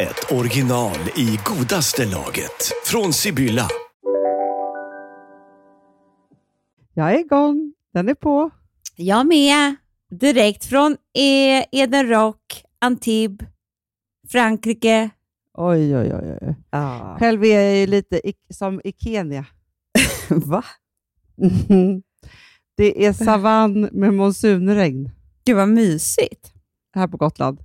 [0.00, 2.72] ett original i godaste laget.
[2.84, 3.68] Från Sibylla.
[6.94, 7.74] Jag är igång.
[7.92, 8.50] Den är på.
[8.96, 9.76] Jag med.
[10.10, 13.48] Direkt från e Eden Rock, Antibes,
[14.28, 15.10] Frankrike.
[15.54, 16.38] Oj, oj, oj.
[16.42, 16.54] oj.
[16.70, 17.16] Ja.
[17.18, 19.46] Själv är jag ju lite i, som i Kenya.
[20.28, 20.64] Va?
[22.76, 25.10] Det är savann med monsunregn
[25.44, 26.52] Gud vad mysigt.
[26.94, 27.58] här på Gotland.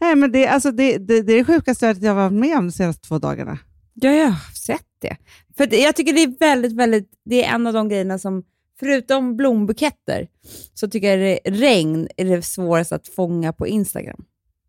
[0.00, 2.66] Nej, men det, alltså det, det, det är det sjukaste jag har varit med om
[2.66, 3.58] de senaste två dagarna.
[3.94, 5.16] Ja, jag har sett det.
[5.56, 8.42] För det, jag tycker det är väldigt, väldigt, det är en av de grejerna som,
[8.80, 10.28] förutom blombuketter,
[10.74, 14.24] så tycker jag det, regn är det svåraste att fånga på Instagram.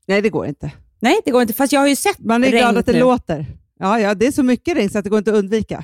[0.06, 0.72] Nej, det går inte.
[1.00, 2.94] Nej, det går inte, fast jag har ju sett Man är regn glad att det
[2.94, 3.00] nu.
[3.00, 3.46] låter.
[3.80, 5.84] Ja, ja, det är så mycket regn så att det går inte att undvika.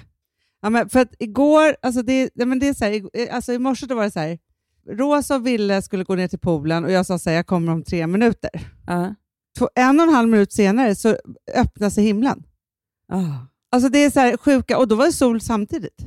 [0.61, 3.59] Ja, men för att igår, alltså det, men det är så här, i- alltså i
[3.59, 4.37] morse då var det så här,
[4.89, 7.71] Rosa och Ville skulle gå ner till poolen och jag sa så här, jag kommer
[7.71, 8.49] om tre minuter.
[8.87, 9.15] Ja.
[9.57, 11.17] Två, en och en halv minut senare så
[11.55, 12.43] öppnar sig himlen.
[13.11, 13.19] Ah.
[13.71, 15.97] Alltså det är så här sjuka, och då var det sol samtidigt.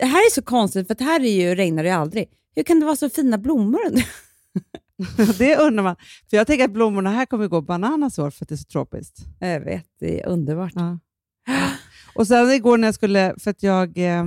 [0.00, 2.28] Det här är så konstigt, för här är ju, regnar det ju aldrig.
[2.54, 3.80] Hur kan det vara så fina blommor
[5.38, 5.96] det undrar man.
[6.30, 8.64] För jag tänker att blommorna här kommer gå bananas år för att det är så
[8.64, 9.18] tropiskt.
[9.38, 10.72] Jag vet, det är underbart.
[10.74, 10.98] Ja.
[12.14, 14.24] Och sen igår när jag skulle, för att jag eh,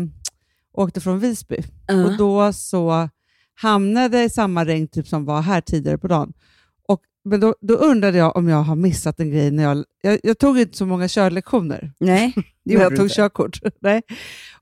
[0.74, 2.06] åkte från Visby, Ja.
[2.06, 3.10] och då så
[3.56, 6.34] hamnade i samma regn typ som var här tidigare på dagen.
[7.30, 9.86] Men då, då undrade jag om jag har missat en grej när jag...
[10.02, 13.16] Jag, jag tog inte så många körlektioner Nej, det när jag tog inte.
[13.16, 13.60] körkort.
[13.80, 14.02] Nej.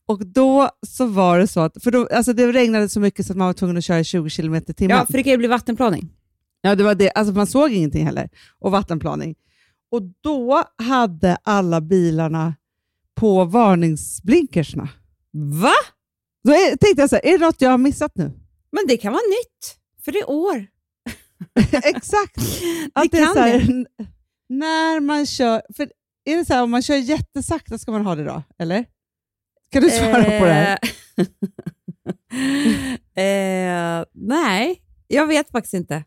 [0.06, 3.34] Och då så var det så att, för då, alltså det regnade så mycket så
[3.34, 4.98] att man var tvungen att köra 20 km i timmen.
[4.98, 6.10] Ja, för det kan ju bli vattenplaning.
[6.62, 7.12] Ja, det var det.
[7.12, 8.30] Alltså man såg ingenting heller.
[8.60, 9.36] Och vattenplaning.
[9.92, 12.56] Och då hade alla bilarna
[13.16, 14.90] på varningsblinkersna.
[15.34, 15.74] Va?
[16.44, 18.32] Då tänkte jag så här, är det något jag har missat nu?
[18.72, 20.68] Men det kan vara nytt, för det är år.
[21.72, 22.38] Exakt.
[22.94, 23.86] Att det är så här,
[24.50, 25.92] när man kör, för
[26.26, 28.86] är det så här, om man kör jättesakta ska man ha det då, eller?
[29.70, 30.80] Kan du svara på det här?
[34.00, 36.04] eh, nej, jag vet faktiskt inte.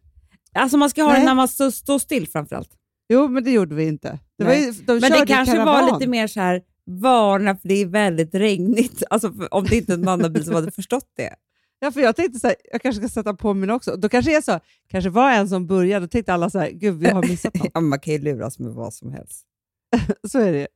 [0.54, 1.20] Alltså man ska ha Nej.
[1.20, 2.70] det när man står står still framförallt.
[3.08, 4.18] Jo, men det gjorde vi inte.
[4.38, 5.86] Det var ju, de Men det kanske karavan.
[5.86, 9.02] var lite mer så här, varna för det är väldigt regnigt.
[9.10, 11.34] Alltså om det inte är en annan bil som hade förstått det.
[11.82, 13.96] Ja, för jag tänkte så här, jag kanske ska sätta på min också.
[13.96, 16.98] Då kanske är så, kanske var en som började och tänkte alla så här, gud
[16.98, 17.70] vi har missat något.
[17.74, 19.46] Ja, man kan ju luras med vad som helst.
[20.28, 20.68] så är det.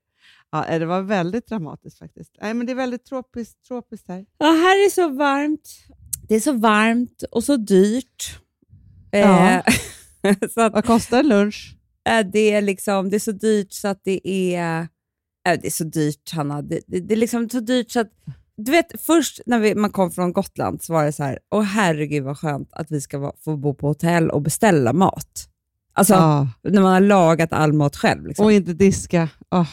[0.50, 2.37] Ja, eh, det var väldigt dramatiskt faktiskt.
[2.41, 4.26] Nej, men det är väldigt tropiskt, tropiskt här.
[4.38, 5.69] Ja, här är så varmt.
[6.28, 8.38] Det är så varmt och så dyrt.
[9.10, 9.62] Ja.
[10.22, 11.76] Eh, så att, Vad kostar en lunch?
[12.09, 14.81] eh, det, är liksom, det är så dyrt så att det är...
[14.81, 14.86] Eh,
[15.60, 16.62] det är så dyrt, Hanna.
[16.62, 18.12] Det, det, det är liksom så dyrt så att...
[18.56, 21.62] Du vet, först när vi, man kom från Gotland så var det så här, åh
[21.62, 25.48] herregud vad skönt att vi ska få bo på hotell och beställa mat.
[25.92, 26.48] Alltså, Ja.
[26.62, 28.26] när man har lagat all mat själv.
[28.26, 28.44] Liksom.
[28.44, 29.28] Och inte diska.
[29.50, 29.69] Åh.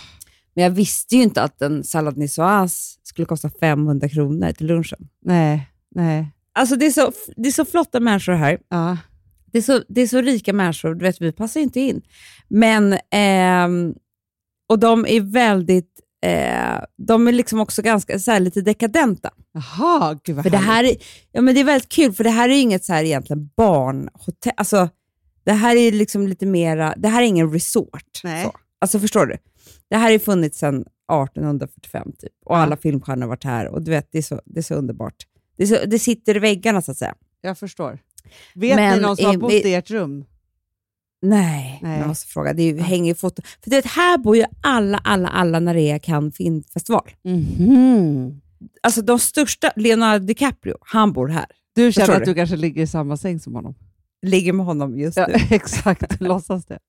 [0.54, 5.08] Men jag visste ju inte att en sallad niçoise skulle kosta 500 kronor till lunchen.
[5.26, 6.28] Nej, nej.
[6.54, 8.58] Alltså det är så, det är så flotta människor här.
[8.70, 8.98] Ja.
[9.46, 12.02] Det är så, det är så rika människor, du vet, vi passar inte in.
[12.48, 13.94] Men, ehm,
[14.70, 15.91] och de är väldigt,
[16.22, 19.30] eh, de är liksom också ganska så här, lite dekadenta.
[19.54, 20.96] Jaha, gud vad För det här är,
[21.32, 24.54] ja, men det är väldigt kul, för det här är inget så här egentligen barnhotell.
[24.58, 24.90] Alltså,
[25.44, 28.22] det här är liksom lite mera, det här är ingen resort.
[28.24, 28.44] Nej.
[28.46, 28.52] Så.
[28.80, 29.38] Alltså förstår du?
[29.90, 32.60] Det här har ju funnits sedan 1845 typ, och Ja.
[32.60, 33.68] alla filmstjärnor har varit här.
[33.68, 35.16] Och du vet, det är så, det är så underbart.
[35.58, 37.16] Det, är så, det sitter i väggarna så att säga.
[37.42, 38.00] Jag förstår.
[38.56, 40.26] Vet Men ni någon som har bott i ert rum?
[41.22, 42.00] Nej, Nej.
[42.00, 42.54] jag måste fråga.
[42.54, 43.42] Det är ju, hänger ju foto.
[43.64, 47.10] För du vet, här bor ju alla, alla, alla när det är Cannes filmfestival.
[47.24, 48.42] Mhm.
[48.84, 51.46] Alltså de största, Leonardo DiCaprio, han bor här.
[51.76, 52.26] Du känner att du?
[52.26, 53.76] du kanske ligger i samma säng som honom?
[54.26, 55.34] Ligger med honom just Ja, nu.
[55.56, 56.80] exakt, låtsas det.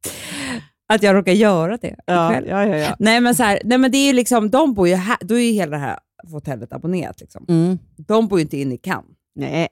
[0.93, 2.77] Att jag råkar göra det Ja, ja, ja.
[2.77, 2.97] ja.
[2.99, 5.35] Nej, men så här, nej, men det är ju liksom, de bor ju här, då
[5.35, 5.99] är ju hela det här
[6.31, 7.21] hotellet abonnerat.
[7.21, 7.47] Liksom.
[7.49, 7.79] Mm.
[7.97, 9.11] De bor ju inte inne i Cannes.
[9.35, 9.69] Nej.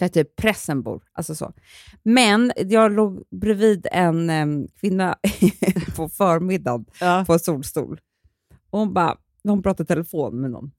[0.00, 1.02] Där typ pressen bor.
[1.12, 1.52] Alltså så.
[2.02, 5.16] Men jag låg bredvid en em, kvinna
[5.96, 7.24] på förmiddagen Ja.
[7.26, 8.00] på en solstol.
[8.70, 10.70] Och hon bara, hon pratade telefon med någon.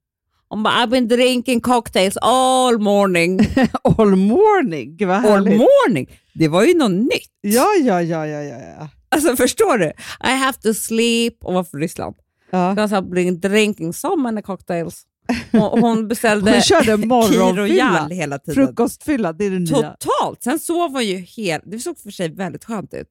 [0.49, 3.39] Hon bara, I've been drinking cocktails all morning.
[3.83, 6.09] All morning, gud vad all morning?
[6.33, 7.31] Det var ju något nytt.
[7.41, 8.89] Ja, ja, ja, ja, ja, ja.
[9.09, 9.85] Alltså förstår du?
[10.23, 11.33] I have to sleep.
[11.43, 12.15] Och var från Ryssland.
[12.45, 15.03] Because I've been drinking so many cocktails.
[15.51, 18.07] Hon, hon beställde Hon körde morgonfylla.
[18.11, 18.55] Hela tiden.
[18.55, 19.75] Frukostfylla, det är det nya.
[19.99, 20.43] Totalt!
[20.43, 21.63] Sen sov hon ju hela...
[21.65, 23.09] Det såg för sig väldigt skönt ut.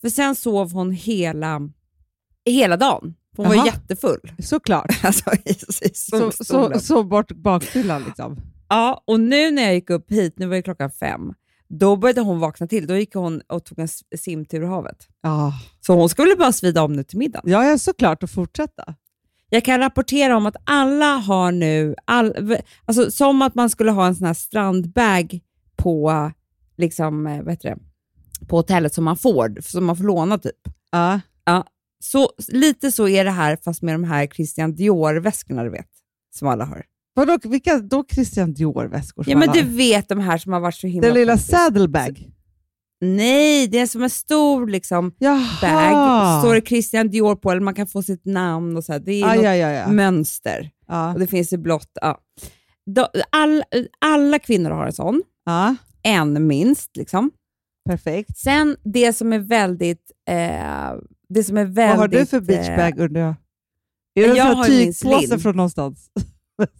[0.00, 1.60] För sen sov hon hela,
[2.46, 3.14] hela dagen.
[3.36, 3.66] Hon var Jaha.
[3.66, 4.20] jättefull.
[4.38, 4.90] Såklart.
[5.04, 8.36] Alltså i, i Så, så, så bort bakfyllan liksom.
[8.68, 11.32] Ja, och nu när jag gick upp hit, nu var det klockan fem,
[11.68, 12.86] då började hon vakna till.
[12.86, 13.88] Då gick hon och tog en
[14.18, 14.96] simtur i havet.
[15.22, 17.50] Ja, Så hon skulle bara svida om nu till middagen.
[17.50, 18.94] ja, ja såklart att fortsätta.
[19.50, 24.06] Jag kan rapportera om att alla har nu, all, alltså, som att man skulle ha
[24.06, 25.40] en sån här strandbag
[25.76, 26.30] på,
[26.76, 27.78] liksom, eh, vad det,
[28.48, 30.56] på hotellet som man får, som man får låna typ.
[30.90, 31.20] Ja.
[31.44, 31.64] Ja,
[32.00, 35.88] så, lite så är det här fast med de här Christian Dior-väskorna du vet,
[36.34, 36.84] som alla har.
[37.14, 39.24] Vadå, vilka då Christian Dior-väskor?
[39.28, 42.30] Ja, men du vet de här som har varit så himla Den lilla saddlebag?
[43.00, 45.46] Nej, det är som en stor liksom, Jaha.
[45.62, 46.40] bag.
[46.42, 48.98] Står det Christian Dior på, eller man kan få sitt namn och så här.
[49.00, 49.88] Det är Ah, något ja, ja, ja.
[49.88, 50.70] mönster.
[50.86, 51.12] ja.
[51.12, 51.98] Och det finns i blått.
[52.94, 53.64] Då, all,
[53.98, 55.22] alla kvinnor har en sån,
[56.02, 56.96] en minst.
[56.96, 57.30] Liksom.
[57.88, 58.38] Perfekt.
[58.38, 60.10] Sen det som är väldigt...
[60.30, 60.92] Eh,
[61.28, 63.34] det som är väldigt Vad har du för eh, beachbag undrar jag?
[64.14, 66.10] Är det en jag min tygpåse från någonstans?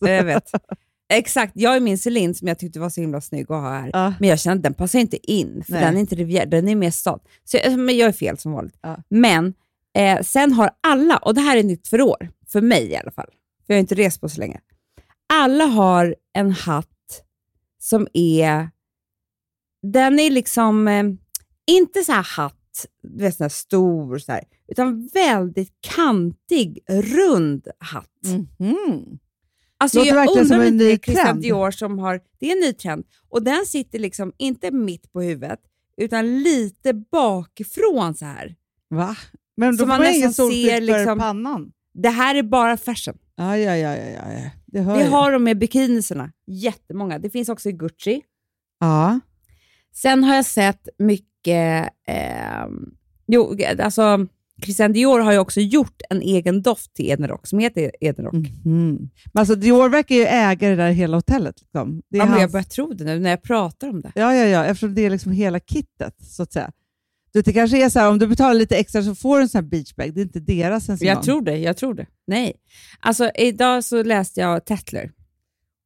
[0.06, 0.50] Eh, Jag vet.
[1.08, 3.90] Exakt, jag är min Celine som jag tyckte var så himla snygg att ha här.
[3.92, 4.14] Ja.
[4.20, 5.80] Men jag känner att den passar inte in, för Nej.
[5.84, 7.20] den är inte Riviera, den är mer stad.
[7.44, 8.76] Så, jag- men jag är fel som vanligt.
[8.82, 9.02] Ja.
[9.08, 9.54] Men
[9.98, 13.10] eh, sen har alla, och det här är nytt för år, för mig i alla
[13.10, 13.26] fall,
[13.66, 14.60] för jag har inte rest på så länge.
[15.32, 17.24] Alla har en hatt
[17.82, 18.70] som är,
[19.82, 21.04] den är liksom, eh,
[21.66, 22.54] inte så här hatt,
[23.02, 28.08] du vet sån här stor, så här, utan väldigt kantig, rund hatt.
[28.58, 29.18] Mhm.
[29.80, 31.40] Alltså Låter jag undrar inte ny Christian.
[31.40, 32.20] Dior som har...
[32.40, 33.04] Det är en ny trend.
[33.28, 35.60] Och den sitter liksom inte mitt på huvudet,
[35.96, 38.54] utan lite bakifrån så här.
[38.90, 39.16] Va?
[39.56, 41.72] Men Så då får man man ingen solskydd för liksom- pannan?
[41.94, 43.18] Det här är bara fashion.
[43.36, 44.50] Ja, ja, ja, ja.
[44.66, 45.10] Det hör Det jag.
[45.10, 46.32] har de med bikiniserna.
[46.46, 47.18] Jättemånga.
[47.18, 48.22] Det finns också i Gucci.
[48.80, 49.20] Ja.
[49.94, 51.88] Sen har jag sett mycket...
[52.08, 52.66] Eh,
[53.26, 54.26] jo, alltså,
[54.62, 58.34] Christian Dior har ju också gjort en egen doft till Edenrock som heter Edenrock.
[58.34, 59.10] Mhm.
[59.32, 61.60] Men alltså Dior verkar ju äga det där hela hotellet.
[61.60, 62.02] Liksom.
[62.08, 64.12] Ja, men jag hans- börjar tro det nu när jag pratar om det.
[64.14, 66.70] Ja, ja, ja, eftersom det är liksom hela kittet, så att säga.
[67.32, 69.48] Du, det kanske är så här, om du betalar lite extra så får du en
[69.48, 70.14] sån här beachbag.
[70.14, 72.06] Det är inte deras ens en Jag tror det, jag tror det.
[72.26, 72.52] Nej.
[73.00, 75.10] Alltså, idag så läste jag Tetler.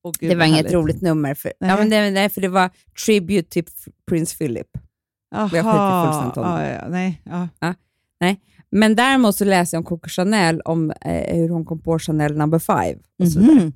[0.04, 1.70] Åh, gud, Det var inget roligt nummer, för, Nej.
[1.70, 2.70] ja, men det, nej, för det var
[3.06, 3.64] Tribute till
[4.08, 4.66] Prins Philip.
[5.30, 5.50] Jaha.
[5.52, 6.72] jag skiter fullständigt om ja, det.
[6.82, 7.22] ja, nej,
[7.60, 7.74] ja.
[8.72, 12.36] Men däremot så läste jag om Coco Chanel, om eh, hur hon kom på Chanel
[12.36, 12.98] number five.
[13.18, 13.40] Och, så.
[13.40, 13.72] Mhm.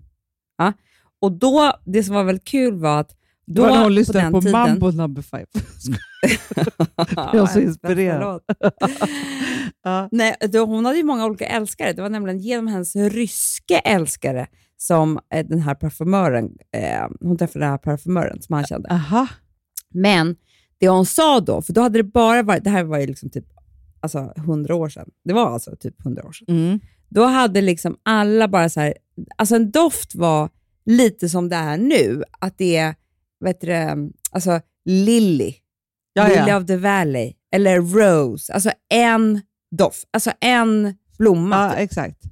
[1.20, 3.16] och då, det som var väldigt kul var att
[3.46, 5.46] Då då, hade hon på lyssnat den på, Mambo number five.
[6.96, 8.40] Ja, Jag är så inspirerad.
[9.84, 10.08] ja.
[10.12, 11.92] Nej, då, hon hade ju många olika älskare.
[11.92, 14.46] Det var nämligen genom hennes ryske älskare
[14.76, 18.88] som eh, den här parfymören, eh, hon träffade den här parfymören som han kände.
[18.88, 19.28] Aha.
[19.94, 20.36] Men
[20.78, 23.30] det hon sa då, för då hade det bara varit, det här var ju liksom
[23.30, 23.55] typ
[24.06, 25.10] alltså 100 år sedan.
[25.24, 26.46] Det var alltså typ 100 år sedan.
[26.48, 26.80] Mm.
[27.08, 28.94] Då hade liksom alla bara så här,
[29.36, 30.50] alltså en doft var
[30.84, 32.94] lite som det är nu, att det är,
[33.40, 33.96] vet du, det,
[34.30, 35.54] alltså Lily,
[36.12, 36.56] Ja, Lily ja.
[36.60, 41.78] of the Valley, eller Rose, alltså en doft, alltså en blomma, ja, typ.
[41.80, 42.22] exakt.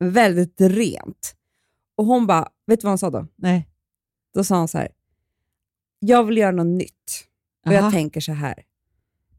[0.00, 1.34] väldigt rent.
[1.96, 3.26] Och hon bara, vet du vad hon sa då?
[3.36, 3.68] Nej.
[4.34, 4.88] Då sa hon så här,
[5.98, 7.24] jag vill göra något nytt.
[7.66, 7.82] Och Aha.
[7.82, 8.54] jag tänker så här,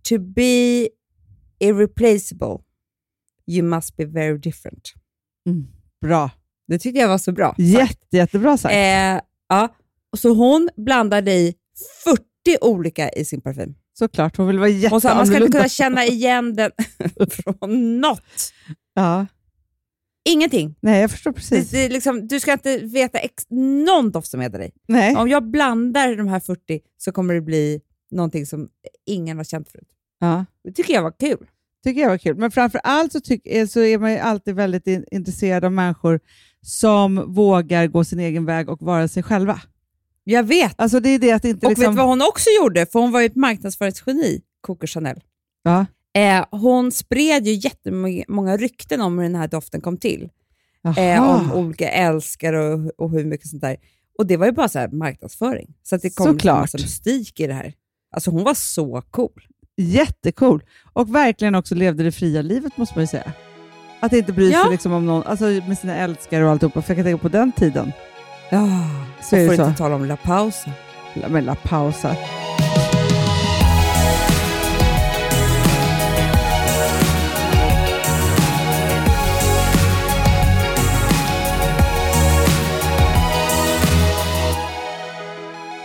[0.10, 0.88] to be
[1.60, 2.58] irreplaceable,
[3.48, 4.94] you must be very different.
[5.50, 5.68] Mm.
[6.02, 6.30] Bra.
[6.68, 7.56] Det tyckte jag var så bra.
[7.58, 8.74] Jätte, jättebra sagt.
[8.74, 9.76] Eh, ja.
[10.18, 11.54] Så hon blandade i
[12.04, 12.22] 40
[12.62, 13.76] olika i sin parfym.
[13.98, 14.38] Såklart.
[14.38, 15.58] Hon vill vara Hon sa man ska inte jätteannorlunda.
[15.58, 16.72] kunna känna igen den
[17.32, 18.54] från något.
[18.94, 19.26] Ja.
[20.30, 20.76] Ingenting.
[20.82, 21.70] Nej, jag förstår Det, precis.
[21.72, 23.46] det är liksom, du ska inte veta ex-
[23.86, 24.72] någon doft som heter dig.
[24.88, 25.16] Nej.
[25.16, 27.82] Om jag blandar de här 40 så kommer det bli
[28.12, 28.70] någonting som
[29.06, 29.88] ingen har känt förut.
[30.20, 30.46] Ja.
[30.64, 31.48] Det tycker jag var kul.
[31.84, 32.38] tycker jag var kul.
[32.38, 35.72] Men framför allt så, tyck, eh, så är man ju alltid väldigt in, intresserad av
[35.72, 36.20] människor
[36.62, 39.62] som vågar gå sin egen väg och vara sig själva.
[40.24, 40.74] Jag vet.
[40.78, 41.84] Alltså det är det att inte Och liksom...
[41.84, 42.86] vet du vad hon också gjorde?
[42.86, 45.20] För hon var ju ett marknadsföringsgeni, Coco Chanel.
[45.64, 45.86] Ja.
[46.16, 50.30] Eh, hon spred ju jättemånga rykten om hur den här doften kom till.
[50.98, 53.78] Eh, om olika älskare och, och hur mycket sånt där.
[54.18, 55.74] Och det var ju bara så här marknadsföring.
[55.84, 56.62] Så att det kom liksom Såklart.
[56.62, 57.74] massa mystik i det här.
[58.12, 59.42] Alltså hon var så cool
[59.78, 60.64] jättecool.
[60.94, 63.32] Och verkligen också levde det fria livet måste man ju säga.
[64.00, 64.70] Att inte bry sig ja.
[64.72, 66.82] liksom om någon, alltså med sina älskare och alltihopa.
[66.82, 67.92] För jag kan tänka på den tiden.
[68.50, 68.68] Ja,
[69.22, 69.66] så jag får så.
[69.66, 70.72] inte tala om La Pausa.
[71.14, 72.16] La, men La Pausa.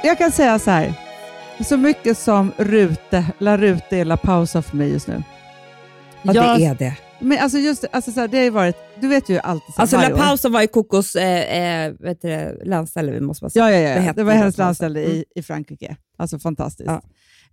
[0.02, 0.94] Jag kan säga så här.
[1.64, 5.22] Så mycket som Rute, La Rute är La Pausa för mig just nu.
[6.22, 6.96] Ja, Jag- det är det.
[7.22, 9.96] Men alltså just alltså så här, det har ju varit, du vet ju alltid Alltså
[9.96, 10.18] La år.
[10.18, 13.70] Pausa var ju Kokos eh, eh, vet du, det, landställe, vi måste bara säga.
[13.70, 13.94] Ja, ja, Det ja.
[13.94, 15.12] Det, hette var hennes landställe Mm.
[15.16, 15.96] i, i Frankrike.
[16.18, 16.90] Alltså fantastiskt.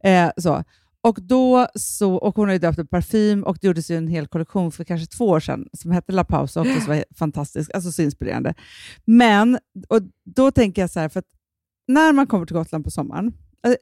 [0.01, 0.09] Ja.
[0.09, 0.63] Eh, så.
[1.01, 4.07] Och, då så, och hon har ju döpt en parfym och det gjordes ju en
[4.07, 7.71] hel kollektion för kanske två år sedan som hette La Pausa också, som var fantastisk,
[7.73, 8.53] alltså så inspirerande.
[9.05, 9.59] Men
[9.89, 11.25] och då tänker jag så här, för att
[11.87, 13.33] när man kommer till Gotland på sommaren,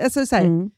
[0.03, 0.69] alltså så här, Mm.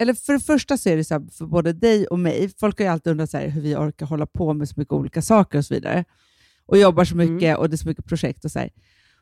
[0.00, 2.78] eller för det första så är det så här, för både dig och mig, folk
[2.78, 5.22] har ju alltid undrat så här, hur vi orkar hålla på med så mycket olika
[5.22, 6.04] saker och så vidare.
[6.66, 8.70] Och jobbar så mycket och det är så mycket projekt och så här.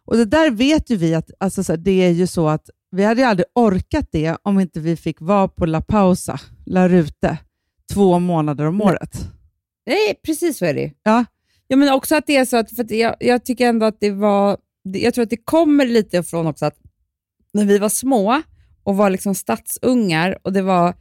[0.04, 2.70] Och det där vet ju vi att alltså så här, det är ju så att
[2.90, 7.38] vi hade aldrig orkat det om inte vi fick vara på La Pausa, La Rute,
[7.92, 9.16] två månader om året.
[9.86, 11.24] Nej, precis så är det Ja.
[11.68, 14.10] Ja, men också att det är så att, för jag, jag tycker ändå att det
[14.10, 16.78] var, jag tror att det kommer lite ifrån också att
[17.52, 18.42] när vi var små
[18.84, 20.94] och var liksom stadsungar och det var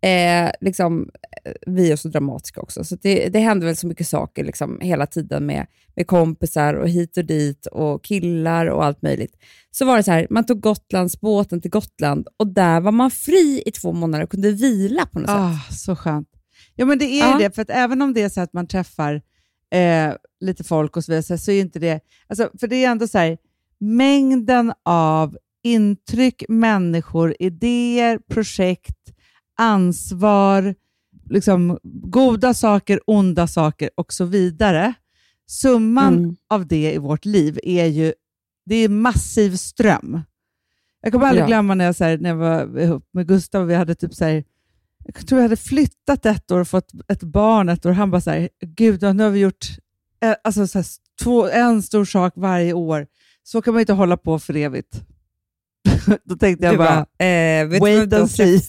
[0.00, 1.10] eh, liksom,
[1.44, 4.80] eh, vi är så dramatiska också, så det, det hände väl så mycket saker liksom
[4.80, 5.66] hela tiden med,
[5.96, 9.36] med kompisar och hit och dit och killar och allt möjligt.
[9.70, 13.62] Så var det så här, man tog Gotlandsbåten till Gotland och där var man fri
[13.66, 15.36] i två månader och kunde vila på något sätt.
[15.36, 16.28] Ah, så skönt.
[16.74, 18.66] Ja, men det är ju det, för att även om det är så att man
[18.66, 19.22] träffar
[19.72, 22.00] eh, lite folk och så vidare, så är ju inte det...
[22.28, 23.38] Alltså, för det är ändå så här,
[23.78, 25.36] mängden av
[25.74, 29.12] intryck, människor, idéer, projekt,
[29.58, 30.74] ansvar,
[31.30, 34.94] liksom, goda saker, onda saker och så vidare.
[35.48, 36.36] Summan Mm.
[36.50, 38.12] av det i vårt liv är ju
[38.66, 40.20] det är massiv ström.
[41.02, 41.46] Jag kommer aldrig Ja.
[41.46, 44.14] glömma när jag, så här, när jag var ihop med Gustav och vi hade typ
[44.14, 44.44] så här,
[45.04, 47.92] jag tror jag hade flyttat ett år och fått ett barn ett år.
[47.92, 49.66] Han bara så här, gud, nu har vi gjort
[50.22, 50.86] eh, alltså, så här,
[51.22, 53.06] två, en stor sak varje år.
[53.42, 55.02] Så kan man inte hålla på för evigt.
[56.24, 58.60] Då tänkte jag Du bara, bara, eh, wait and see.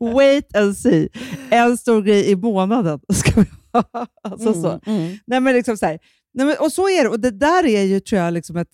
[0.14, 1.08] wait and see.
[1.50, 4.06] En stor grej i månaden ska vi ha.
[4.22, 4.80] Alltså, så.
[4.86, 5.18] Mm, mm.
[5.26, 5.98] Nej, men liksom så här.
[6.34, 7.08] Nej, men, och så är det.
[7.08, 8.70] Och det där är ju, tror jag, liksom ett,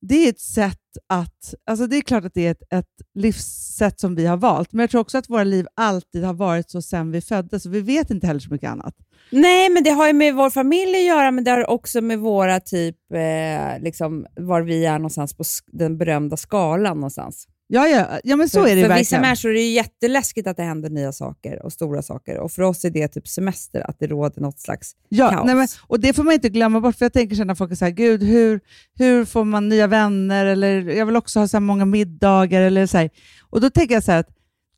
[0.00, 1.54] det är ett sätt att...
[1.66, 4.80] Alltså det är klart att det är ett, ett livssätt som vi har valt, men
[4.80, 7.80] jag tror också att våra liv alltid har varit så sedan vi föddes, så vi
[7.80, 8.94] vet inte heller så mycket annat.
[9.30, 12.18] Nej, men det har ju med vår familj att göra, men det har också med
[12.18, 17.48] våra typ, eh, liksom, var vi är någonstans på den berömda skalan någonstans.
[17.66, 19.22] Ja, ja, ja men så för, är det För vissa verkligen.
[19.22, 22.84] människor är det jätteläskigt att det händer nya saker och stora saker och för oss
[22.84, 25.46] är det typ semester, att det råder något slags Ja, kaos.
[25.46, 27.70] nej, men, och det får man inte glömma bort, för jag tänker sen när folk
[27.72, 28.60] är så här, gud, hur,
[28.98, 30.46] hur får man nya vänner?
[30.46, 32.60] Eller jag vill också ha så många middagar.
[32.62, 33.10] Eller så här.
[33.50, 34.28] Och då tänker jag så här att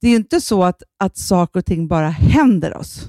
[0.01, 3.03] det är ju inte så att, att saker och ting bara händer oss,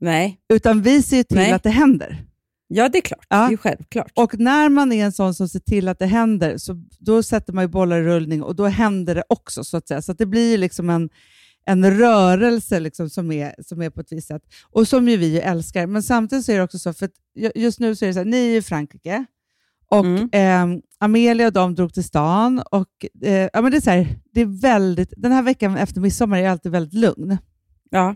[0.00, 1.52] Nej, utan vi ser ju till Nej.
[1.52, 2.24] att det händer.
[2.68, 3.26] Ja det är klart.
[3.28, 3.46] Ja.
[3.48, 4.12] Det är självklart.
[4.14, 7.52] Och när man är en sån som ser till att det händer, så då sätter
[7.52, 9.64] man ju bollar i rullning och då händer det också.
[9.64, 10.02] Så att säga.
[10.02, 11.08] Så att det blir liksom en,
[11.66, 14.42] en rörelse liksom som, är, som är på ett visst sätt.
[14.62, 15.86] Och som ju vi älskar.
[15.86, 17.08] Men samtidigt så är det också så, för
[17.54, 19.24] just nu så är det så här, ni är i Frankrike
[19.90, 20.28] och Mm.
[20.32, 22.62] ehm, Amelia och de drog till stan.
[22.70, 26.00] Och, eh, ja, men det, är så här, det är väldigt, den här veckan efter
[26.00, 27.38] midsommar är alltid väldigt lugn.
[27.90, 28.14] ja,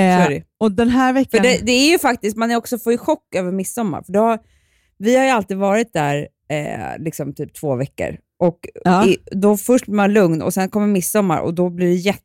[0.00, 1.42] Eh, och den här veckan...
[1.42, 4.02] För det, det är ju faktiskt, man är också får ju chock över midsommar.
[4.02, 4.38] För då,
[4.98, 8.16] vi har ju alltid varit där eh, liksom typ två veckor.
[8.38, 9.06] Och Ja.
[9.06, 12.22] i, då först blir man lugn och sen kommer midsommar och då blir det jätte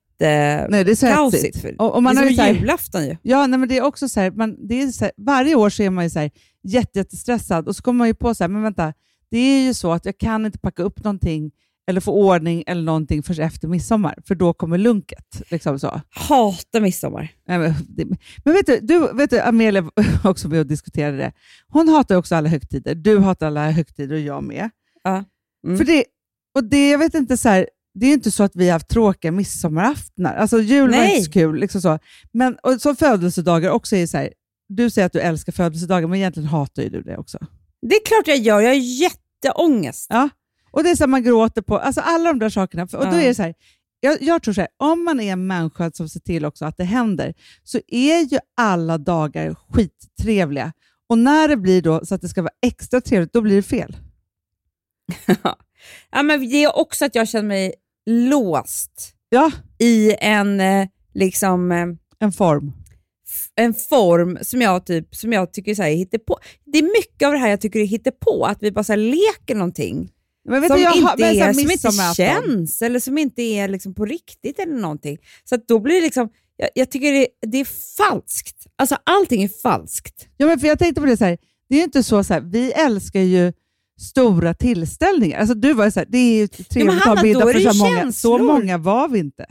[0.70, 1.66] Nej, det är så kaosigt.
[1.78, 3.18] Och, och man det är som julafton ju.
[3.22, 5.70] Ja, nej, men det är också så här, man, det är så här, varje år
[5.70, 6.32] så är man ju så här,
[6.64, 8.94] jätte, jättestressad och så kommer man ju på så här, men vänta,
[9.32, 11.52] det är ju så att jag kan inte packa upp någonting
[11.88, 15.42] eller få ordning eller någonting förrän efter midsommar, för då kommer lunket.
[15.50, 16.02] Liksom så.
[16.10, 17.32] Hatar midsommar.
[17.48, 18.06] Nej, men, det,
[18.44, 19.92] men vet du, du, vet du, Amelia var
[20.24, 21.32] också med och diskuterade det.
[21.68, 22.96] Hon hatar också alla högtider.
[22.96, 24.70] Du hatar alla högtider och jag med.
[25.04, 25.24] Ja.
[25.68, 25.78] Mm.
[25.78, 26.04] För det,
[26.56, 28.88] och det, jag vet inte, så här, det är inte så att vi har haft
[28.88, 30.36] tråkiga midsommaraftnar.
[30.36, 31.12] Alltså jul var Nej.
[31.12, 31.60] inte så kul.
[31.60, 32.00] Liksom så.
[32.32, 34.30] Men och som födelsedagar också är så här,
[34.68, 37.38] du säger att du älskar födelsedagar, men egentligen hatar ju du det också.
[37.82, 40.08] Det är klart jag gör, jag har jätteångest.
[40.10, 40.30] Ja.
[40.76, 42.84] Och det är så här, man gråter på, alltså alla de där sakerna.
[42.84, 43.54] Och då är det så här,
[44.00, 46.78] jag, jag tror så här, om man är en människa som ser till också att
[46.78, 50.74] det händer, så är ju alla dagar skittrevliga.
[51.10, 53.62] Och när det blir då så att det ska vara extra trevligt, då blir det
[53.62, 53.98] fel.
[56.12, 57.74] Ja, men det är också att jag känner mig
[58.06, 61.88] låst Ja, i en, eh, liksom, eh,
[62.20, 62.74] en form.
[63.56, 66.40] en form som jag, typ, som jag tycker så här, hittar på.
[66.66, 69.56] Det är mycket av det här jag tycker är på att vi bara så leker
[69.56, 70.12] någonting
[70.46, 73.68] Men vet som, du, jag inte men är, som inte känns eller som inte är
[73.68, 75.18] liksom på riktigt eller någonting.
[75.44, 78.68] Så att då blir det liksom, jag, jag tycker det, det är falskt.
[78.78, 80.28] Alltså allting är falskt.
[80.38, 81.38] Ja, men för jag tänkte på det så här,
[81.70, 83.54] det är ju inte så, så här, vi älskar ju
[84.02, 85.40] stora tillställningar.
[85.40, 88.12] Alltså du var så här, det är ju trevligt att ha middag för så många.
[88.12, 89.46] Så många var vi inte.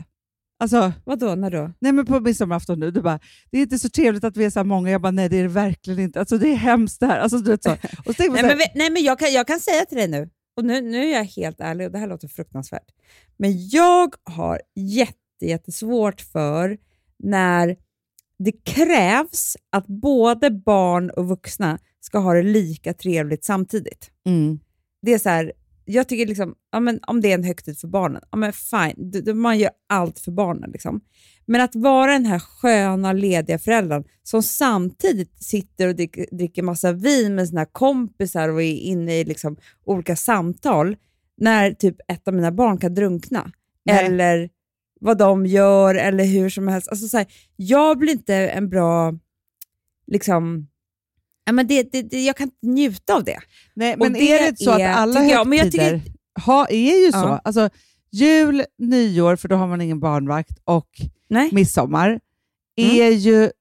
[0.59, 1.71] Alltså, Vadå, när då?
[1.79, 3.19] nej men på midsommarafton nu, du bara,
[3.51, 4.91] det är inte så trevligt att vi är så många.
[4.91, 6.19] Jag bara, nej det är det verkligen inte.
[6.19, 7.19] Alltså det är hemskt det här.
[7.19, 7.71] Alltså, du vet, så.
[7.71, 9.97] Och så tänkte man Nej, men, vi- nej, men jag, kan, jag kan säga till
[9.97, 12.91] dig nu, och nu, nu är jag helt ärlig och det här låter fruktansvärt,
[13.37, 16.77] men jag har jätte, jättesvårt för
[17.19, 17.77] när
[18.39, 24.11] det krävs att både barn och vuxna ska ha det lika trevligt samtidigt.
[24.25, 24.59] mm.
[25.01, 25.53] Det är så här,
[25.85, 29.11] jag tycker liksom, ja, men om det är en högtid för barnen, ja, men fine,
[29.11, 30.71] du, du, man gör allt för barnen.
[30.71, 31.01] Liksom.
[31.45, 36.91] Men att vara den här sköna, lediga föräldern som samtidigt sitter och dricker, dricker massa
[36.91, 40.95] vin med sina kompisar och är inne i liksom olika samtal
[41.37, 43.51] när typ ett av mina barn kan drunkna.
[43.85, 44.05] Nej.
[44.05, 44.49] Eller
[44.99, 46.89] vad de gör eller hur som helst.
[46.89, 49.13] Alltså, så här, jag blir inte en bra...
[50.07, 50.67] liksom...
[51.45, 53.39] Ja, men det, det, det, jag kan inte njuta av det.
[53.73, 56.01] Nej, men det är det inte så är- att alla högtider
[56.35, 57.17] jag ha, är ju så?
[57.17, 57.41] Ja.
[57.43, 57.69] Alltså,
[58.11, 60.89] jul, nyår, för då har man ingen barnvakt, och
[61.29, 62.19] Nej, midsommar
[62.75, 63.51] är ju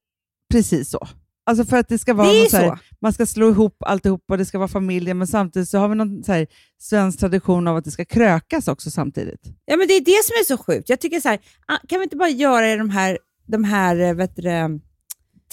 [0.52, 1.08] precis så.
[1.46, 2.78] Alltså för att det ska vara det så här, så.
[3.00, 5.94] man ska slå ihop alltihop och det ska vara familjen, men samtidigt så har vi
[5.94, 6.46] någon så här
[6.78, 9.40] svensk tradition av att det ska krökas också samtidigt.
[9.64, 10.88] Ja, men det är det som är så sjukt.
[10.88, 14.14] Jag tycker så här, ah, kan vi inte bara göra de här, de här eh,
[14.14, 14.42] vet du,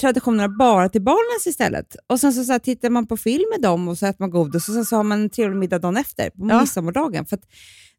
[0.01, 1.95] traditionerna bara till barnens istället?
[2.07, 4.29] Och sen så, så här, tittar man på film med dem och så äter man
[4.31, 6.59] godis och sen så har man en trevlig middag dagen efter, på Ja.
[6.59, 7.25] midsommardagen.
[7.25, 7.39] För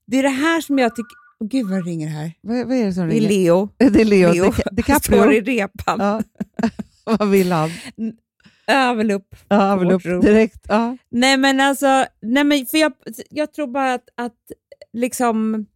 [0.07, 1.17] det är det här som jag tycker...
[1.41, 2.33] Åh gud vad det ringer här.
[2.41, 3.29] Vad, vad är det som Det är ringer?
[3.29, 3.69] Leo.
[3.79, 4.33] Det är Leo.
[4.33, 4.53] Leo.
[4.53, 5.99] Det, det Han står i repan.
[6.01, 6.23] Ja.
[7.19, 7.71] vad vill han?
[8.67, 9.35] Övel upp.
[9.49, 10.21] Ja, han vill upp Hårt rum.
[10.21, 10.67] direkt.
[10.69, 10.97] Ja.
[11.11, 12.93] Nej men alltså, nej, men för jag,
[13.31, 14.37] jag tror bara att, att
[14.93, 15.67] liksom,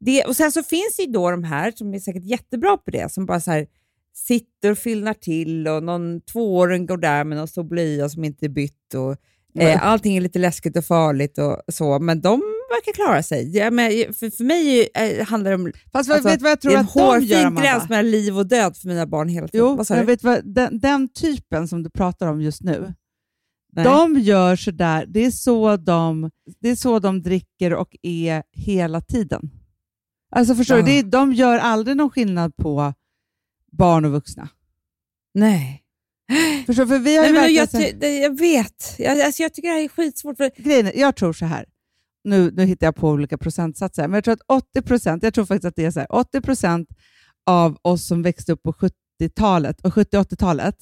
[0.00, 2.90] det, och sen så finns det ju då de här som är säkert jättebra på
[2.90, 3.66] det, som bara så här
[4.14, 8.46] sitter och fyllnar till och någon tvååring går där med någon stor blöja som inte
[8.46, 9.16] är bytt och
[9.62, 13.56] eh, allting är lite läskigt och farligt och så, men de verkar klara sig.
[13.56, 16.62] Ja, men för, för mig eh, handlar det om Fast Alltså, vet vad jag det
[16.62, 19.66] tror är en att hårfin gräns mellan liv och död för mina barn hela tiden.
[19.78, 20.04] Jo, du?
[20.04, 22.94] vet vad, den, den typen som du pratar om just nu,
[23.72, 23.84] Nej.
[23.84, 29.00] de gör sådär, det är, så de, det är så de dricker och är hela
[29.00, 29.50] tiden.
[30.36, 30.84] Alltså förstår Ja.
[30.84, 32.94] du, det de gör aldrig någon skillnad på
[33.72, 34.48] barn och vuxna.
[35.34, 35.82] Nej.
[36.66, 37.68] Förstår, för vi har Nej, men jag,
[38.00, 38.94] det- jag vet.
[38.98, 40.36] Jag, alltså, jag tycker det här är skitsvårt.
[40.36, 41.64] För, grejen jag tror så här,
[42.24, 45.44] nu, nu hittar jag på olika procentsatser, men jag tror att 80 procent, jag tror
[45.44, 46.88] faktiskt att det är så här, 80 procent
[47.46, 50.76] av oss som växte upp på 70-talet och 70-80-talet,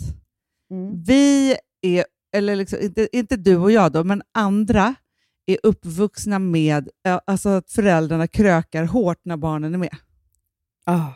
[1.07, 4.95] vi är, eller liksom, inte, inte du och jag då, men andra
[5.47, 6.89] är uppvuxna med
[7.25, 9.97] alltså att föräldrarna krökar hårt när barnen är med.
[10.85, 11.07] Ah.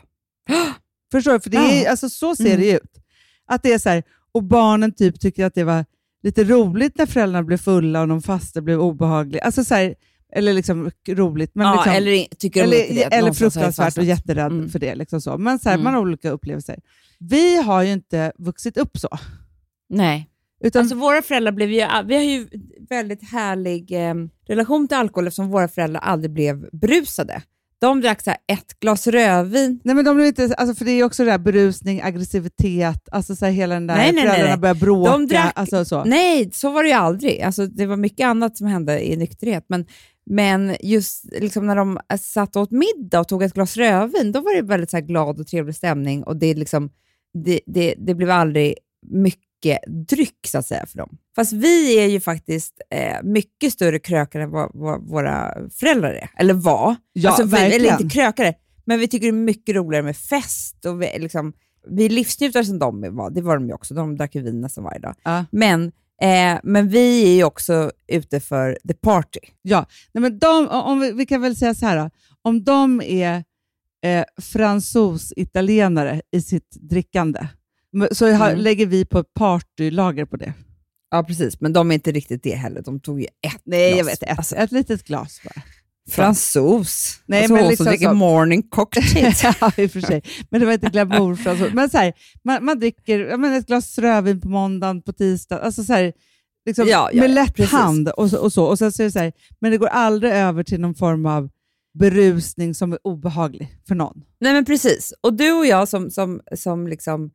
[1.11, 1.39] Förstår du?
[1.39, 1.89] För det är, Ja.
[1.91, 3.01] alltså, så ser det ju ut.
[3.47, 5.85] Att det är så här, och barnen typ tycker att det var
[6.23, 9.43] lite roligt när föräldrarna blev fulla och de fasta blev obehagliga.
[9.43, 9.95] Alltså så här,
[10.35, 11.51] eller liksom roligt.
[11.55, 13.15] Men ja, liksom, eller tycker eller, inte det.
[13.15, 14.69] eller fruktansvärt och jätterädd Mm.
[14.69, 14.95] för det.
[14.95, 15.37] Liksom så.
[15.37, 15.83] Men så här, Mm.
[15.83, 16.79] man har olika upplevelser.
[17.19, 19.09] Vi har ju inte vuxit upp så.
[19.89, 20.29] Nej.
[20.63, 22.47] Utan, Alltså våra föräldrar blev ju, vi har ju
[22.89, 24.13] väldigt härlig eh,
[24.47, 27.41] relation till alkohol eftersom våra föräldrar aldrig blev brusade.
[27.81, 29.79] De drack så ett glas rödvin.
[29.83, 33.35] nej, men de blir inte, alltså, för det är också det där berusning, aggressivitet, alltså
[33.35, 34.59] så hela den där Nej, nej, föräldrarna nej.
[34.59, 35.11] börjar bråka.
[35.11, 36.03] De drack- alltså, så.
[36.03, 37.41] Nej, så var det ju aldrig.
[37.41, 39.65] Alltså, det var mycket annat som hände i nykterhet.
[39.69, 39.85] Men,
[40.29, 44.41] men just liksom när de satt och åt middag och tog ett glas rödvin, då
[44.41, 46.23] var det väldigt så glad och trevlig stämning.
[46.23, 46.89] Och det, liksom,
[47.45, 48.75] det, det, det blev aldrig
[49.07, 49.41] mycket
[49.87, 51.17] dryck så att säga för dem.
[51.35, 56.29] Fast vi är ju faktiskt eh, mycket större krökare än vad, vad våra föräldrar är.
[56.37, 56.95] Eller var.
[57.13, 58.53] Ja, alltså, vi, eller inte krökare,
[58.85, 60.85] men vi tycker det är mycket roligare med fest.
[60.85, 61.53] Och vi, liksom,
[61.87, 63.29] vi är livsnjutare som de var.
[63.29, 63.93] Det var de ju också.
[63.93, 65.15] De drack ju vin nästan varje dag.
[65.23, 65.45] Ja.
[65.51, 69.39] Men, eh, men vi är ju också ute för the party.
[69.61, 72.09] Ja, nej men de, om vi, vi kan väl säga så här då.
[72.41, 73.43] Om de är
[74.03, 77.47] eh, fransos-italienare i sitt drickande,
[78.11, 78.59] så har, Mm.
[78.61, 80.53] lägger vi på ett partylager på det.
[81.11, 81.61] Ja, precis.
[81.61, 82.81] Men de är inte riktigt det heller.
[82.81, 84.07] De tog ju ett Nej, jag glas.
[84.07, 84.23] vet.
[84.23, 85.61] Ett, Alltså, ett litet glas bara.
[86.09, 87.19] fransos.
[87.25, 89.43] Nej, alltså, men hon liksom som dricker så- morning cocktails.
[89.61, 90.21] ja, i och för sig.
[90.49, 91.73] Men det var inte glamourfransos.
[91.73, 95.59] Men så här, man, man dricker jag menar, ett glas rödvin på måndagen, på tisdag,
[95.59, 96.13] alltså så här,
[96.65, 97.71] liksom, Ja, ja, med lätt precis.
[97.71, 98.37] hand och så.
[98.39, 98.65] Och så.
[98.65, 101.25] Och sen så är det så här, men det går aldrig över till någon form
[101.25, 101.49] av
[101.99, 104.23] berusning som är obehaglig för någon.
[104.39, 105.13] Nej, men precis.
[105.21, 107.31] Och du och jag som, som, som liksom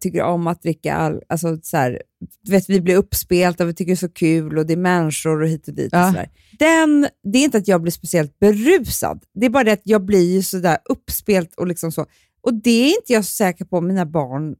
[0.00, 2.02] tycker om att dricka all, alltså så här,
[2.48, 5.42] vet, vi blir uppspelta och vi tycker det är så kul och det är människor
[5.42, 5.88] och hit och dit.
[5.92, 6.06] Ja.
[6.06, 6.28] Och så där.
[6.58, 10.04] Den, det är inte att jag blir speciellt berusad, det är bara det att jag
[10.04, 12.06] blir ju sådär uppspelt och liksom så.
[12.42, 14.54] Och det är inte jag så säker på mina barn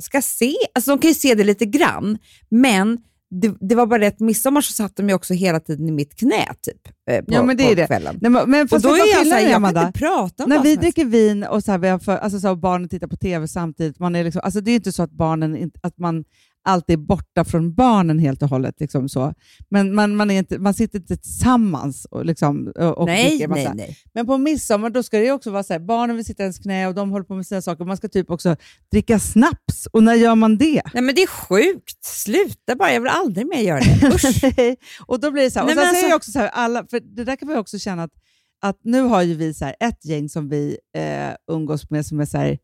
[0.00, 0.54] ska se.
[0.74, 2.98] Alltså de kan ju se det lite grann, men
[3.30, 5.92] det, det var bara det att midsommar så satt de ju också hela tiden i
[5.92, 7.86] mitt knä typ, eh, på, Ja, men det är det.
[7.86, 8.18] kvällen.
[8.20, 9.80] Nej, men, men Och då är jag såhär, är, jag Amanda?
[9.80, 12.40] kan inte prata om När vi dricker vin och, så här, vi har för, alltså,
[12.40, 15.02] så här, barnen tittar på tv samtidigt, man är liksom, alltså, det är inte så
[15.02, 16.24] att, barnen, att man
[16.64, 18.74] alltid är borta från barnen helt och hållet.
[18.80, 19.34] Liksom så.
[19.68, 23.98] Men man, man, är inte, man sitter inte tillsammans och, liksom, och, Nej, nej, nej.
[24.14, 26.58] Men på midsommar då ska det också vara så här, barnen vill sitta i ens
[26.58, 27.84] knä och de håller på med sina saker.
[27.84, 28.56] Man ska typ också
[28.92, 29.86] dricka snaps.
[29.92, 30.82] Och när gör man det?
[30.94, 32.04] Nej, men det är sjukt.
[32.04, 34.76] Sluta bara, jag vill aldrig mer göra det.
[35.06, 35.66] Och då blir det så här.
[35.66, 37.78] Nej, och sen alltså- jag också så här, alla, för det där kan vi också
[37.78, 38.12] känna att,
[38.62, 42.20] att nu har ju vi så här, ett gäng som vi eh, umgås med som
[42.20, 42.58] är så här,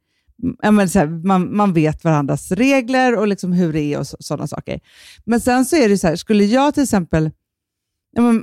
[0.72, 4.46] men så här, man, man vet varandras regler och liksom hur det är och sådana
[4.46, 4.80] saker.
[5.24, 7.30] Men sen så är det så här, skulle jag till exempel,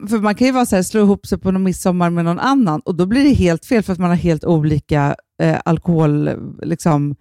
[0.09, 2.39] för man kan ju vara så här, slå ihop sig på någon midsommar med någon
[2.39, 6.29] annan och då blir det helt fel för att man har helt olika eh, alkohol,
[6.61, 7.15] liksom.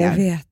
[0.00, 0.46] Jag vet.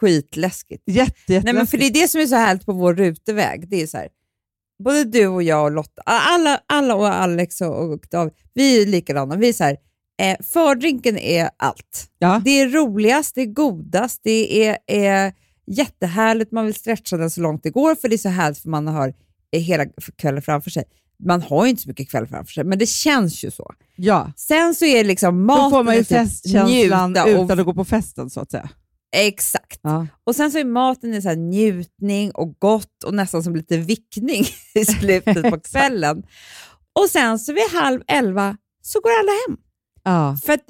[0.00, 0.82] Skitläskigt.
[0.86, 3.68] Jätte, jätte Nej, men för det är det som är så härligt på vår ruteväg.
[3.68, 4.08] Det är så här,
[4.84, 8.86] både du och jag och Lotta, alla, alla och Alex och, och David, vi är
[8.86, 9.36] likadana.
[9.36, 9.76] Vi är så här,
[10.22, 12.06] eh, fördrinken är allt.
[12.18, 12.42] ja.
[12.44, 15.32] Det är roligast, det är godast, det är, är
[15.66, 16.52] jättehärligt.
[16.52, 18.86] Man vill stretcha den så långt det går för det är så härligt för man
[18.88, 19.14] har
[19.52, 19.84] eh, hela
[20.16, 20.84] kvällen framför sig.
[21.24, 23.72] Man har ju inte så mycket kväll framför sig, men det känns ju så.
[23.96, 24.32] ja.
[24.36, 27.64] Sen så är det liksom Då maten får man ju typ festkänslan och- utan att
[27.66, 28.68] gå på festen så att säga.
[29.16, 29.80] Exakt.
[29.82, 30.06] Ja.
[30.24, 34.44] Och sen så är maten i så njutning och gott och nästan som lite vickning
[34.74, 36.22] i slutet på kvällen.
[36.92, 39.56] Och sen så vid halv elva så går alla hem.
[40.08, 40.36] Ja.
[40.44, 40.64] För att,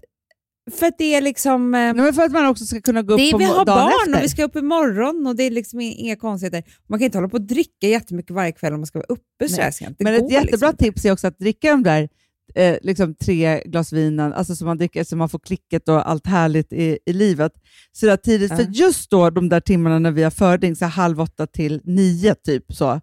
[0.79, 1.75] för att det är liksom...
[1.75, 3.45] eh, Nej, men för att man också ska kunna gå upp det är, på vi
[3.45, 4.19] har dagen barn efter.
[4.19, 6.63] och vi ska upp imorgon och det är liksom inga konstigheter.
[6.89, 9.49] Man kan inte hålla på och dricka jättemycket varje kväll om man ska vara uppe
[9.49, 9.97] så här sent.
[10.01, 10.77] Men ett jättebra liksom.
[10.77, 12.09] tips är också att dricka de där
[12.55, 16.27] eh, liksom tre glas vinen, alltså så man dricker så man får klicket och allt
[16.27, 17.53] härligt i, i livet.
[17.93, 18.57] Så där tidigt, Ja.
[18.57, 22.35] för just då de där timmarna när vi har fördrink, så halv åtta till nio
[22.35, 23.01] typ så,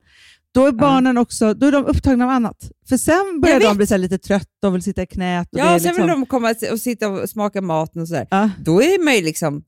[0.55, 2.71] då är barnen också då är de upptagna av annat.
[2.89, 5.47] För sen börjar de bli så lite trötta och vill sitta i knät.
[5.51, 8.27] Och Ja, sen liksom, vill de komma och sitta och smaka maten och sådär.
[8.31, 8.49] Ja.
[8.59, 9.63] Då är man ju liksom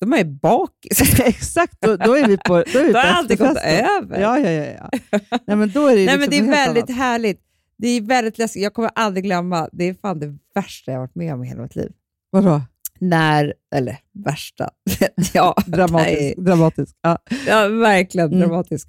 [0.00, 1.20] då är bakis.
[1.20, 4.20] Exakt, då, då är vi på, då är vi Då på har alltid gått över.
[4.20, 4.90] Ja, ja, ja.
[5.10, 5.18] ja.
[5.46, 6.96] Nej, men då är det, Nej, liksom men det är väldigt annat.
[6.96, 7.40] härligt.
[7.78, 8.62] Det är väldigt läskigt.
[8.62, 11.62] Jag kommer aldrig glömma, det är fan det värsta jag varit med om i hela
[11.62, 11.92] mitt liv.
[12.30, 12.62] Vadå?
[13.00, 14.68] När, eller värsta,
[15.34, 16.10] ja, Dramatisk.
[16.20, 16.96] nej, dramatisk.
[17.02, 17.18] Ja.
[17.46, 18.40] ja verkligen Mm.
[18.40, 18.88] dramatisk.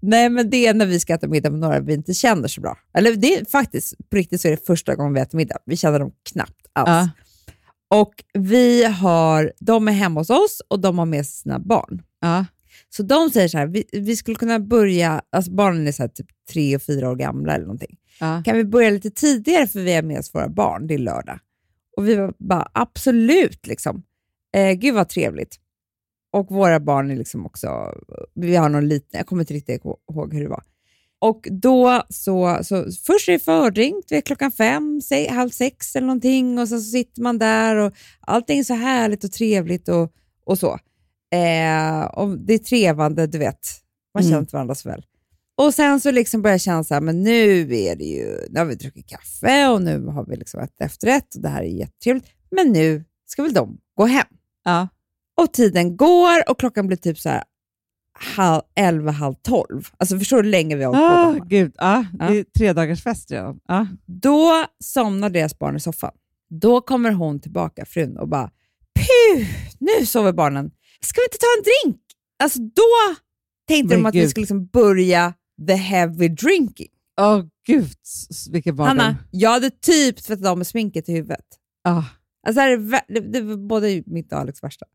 [0.00, 2.60] Nej, men det är när vi ska äta middag med några vi inte känner så
[2.60, 2.76] bra.
[2.94, 5.56] Eller det är faktiskt, på riktigt så är det första gången vi äter middag.
[5.66, 6.88] Vi känner dem knappt alls.
[6.88, 7.08] Ja.
[7.98, 12.02] Och vi har, de är hemma hos oss och de har med sig sina barn.
[12.20, 12.44] Ja.
[12.88, 16.26] Så de säger så här, vi, vi skulle kunna börja, alltså barnen är så typ
[16.52, 17.96] tre och fyra år gamla eller någonting.
[18.44, 21.38] Kan vi börja lite tidigare för vi har med oss våra barn, det är lördag.
[22.00, 24.02] Och vi var bara absolut, liksom.
[24.56, 25.56] Eh, gud vad trevligt.
[26.32, 27.94] Och våra barn är liksom också,
[28.34, 30.62] vi har någon liten, jag kommer inte riktigt ihåg hur det var.
[31.18, 35.96] Och då så, så först är det fördrink, du vet, klockan fem, se, halv sex
[35.96, 39.88] eller någonting och sen så sitter man där och allting är så härligt och trevligt
[39.88, 40.12] och,
[40.44, 40.78] och så.
[41.34, 43.58] Eh, och det är trevande, du vet.
[44.14, 44.30] Man Mm.
[44.30, 45.04] känner inte varandra så väl.
[45.60, 48.58] Och sen så liksom börjar jag känna så här, men nu är det ju, nu
[48.58, 51.66] har vi druckit kaffe och nu har vi liksom ätit efterrätt och det här är
[51.66, 52.26] jättetrevligt.
[52.50, 54.26] Men nu ska väl de gå hem.
[54.64, 54.88] Ja.
[55.40, 57.44] Och tiden går och klockan blir typ så här
[58.36, 59.88] halv, 11, halv 12.
[59.96, 61.14] Alltså förstår du hur länge vi har hållit på?
[61.14, 61.44] Ah, hemma?
[61.48, 61.74] gud.
[61.78, 62.28] Ja, Ja.
[62.30, 63.60] Det är tre dagars fest redan.
[63.68, 63.86] Ja.
[64.06, 66.12] Då somnar deras barn i soffan.
[66.50, 68.50] Då kommer hon tillbaka, frun, och bara
[68.94, 69.46] Puh,
[69.78, 70.70] nu sover barnen.
[71.00, 72.02] Ska vi inte ta en drink?
[72.42, 73.16] Alltså då
[73.68, 74.30] tänkte Men de att vi gud.
[74.30, 75.34] skulle liksom börja
[75.66, 76.88] the heavy drinking.
[77.20, 78.98] Åh gud, s- s- vilken barndom.
[78.98, 81.46] Hanna, jag hade typ tvättat av med sminket i huvudet.
[81.84, 82.02] Ah.
[82.46, 84.86] Alltså det, det, var både mitt och Alex värsta.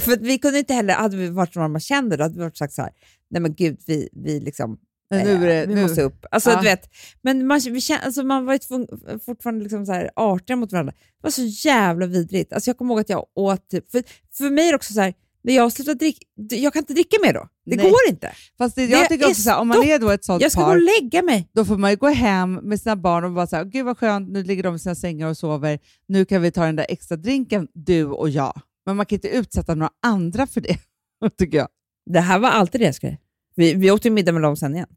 [0.00, 2.56] För vi kunde inte heller, hade vi varit några man kände, då hade vi varit
[2.56, 2.90] sagt så här,
[3.30, 4.78] nej men gud, vi, vi liksom,
[5.10, 6.24] Men nu eh, är det- vi nu- måste upp.
[6.30, 6.56] Alltså, Ja.
[6.56, 6.90] du vet,
[7.22, 10.92] men man, vi alltså, man var ju tvung- fortfarande liksom så här artiga mot varandra.
[10.92, 12.52] Det var så jävla vidrigt.
[12.52, 15.00] Alltså, jag kommer ihåg att jag åt, typ, för, för mig är det också så
[15.00, 17.48] här, när jag slutar dricka, jag kan inte dricka mer då.
[17.66, 17.90] Det Nej.
[17.90, 18.32] går inte.
[18.58, 20.42] Fast det, Det jag tycker är också så här, om man är då ett sånt
[20.42, 21.48] Jag ska gå par, och lägga mig.
[21.52, 24.28] då får man ju gå hem med sina barn och bara här, gud vad skönt,
[24.30, 25.78] nu ligger de i sina sängar och sover,
[26.08, 28.60] nu kan vi ta den där extra drinken, du och jag.
[28.86, 30.76] Men man kan inte utsätta några andra för det,
[31.38, 31.68] tycker jag.
[32.10, 33.20] Det här var alltid deras grej.
[33.54, 34.88] Vi, vi åt ju middag med dem sen igen.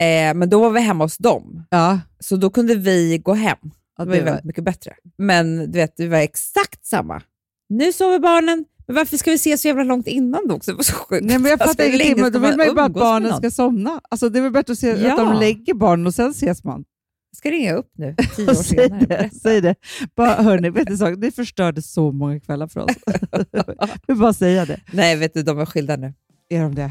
[0.00, 3.56] Eh, men då var vi hemma hos dem, Ja, så då kunde vi gå hem.
[3.96, 4.94] ja, Det var ju det väldigt mycket bättre.
[5.18, 7.22] Men du vet, det var exakt samma.
[7.68, 10.70] Nu sover barnen, men varför ska vi ses så jävla långt innan då också?
[10.70, 11.24] Det var så sjukt.
[11.24, 14.00] Nej, men jag fattar ingenting, men då vill man ju bara att barnen ska somna.
[14.10, 15.16] Alltså, det är väl bättre att se att Ja.
[15.16, 16.84] de lägger barnen och sen ses man.
[17.30, 19.00] Jag ska ringa upp nu, tio år Och säg senare.
[19.00, 19.34] det, berätta.
[19.42, 19.74] säg det.
[20.16, 21.14] Bara, hörni, vet ni sak?
[21.18, 22.90] Ni förstörde så många kvällar för oss.
[23.52, 24.80] Jag vill bara säga det.
[24.92, 26.14] Nej, vet du, de är skilda nu.
[26.50, 26.90] Är de det?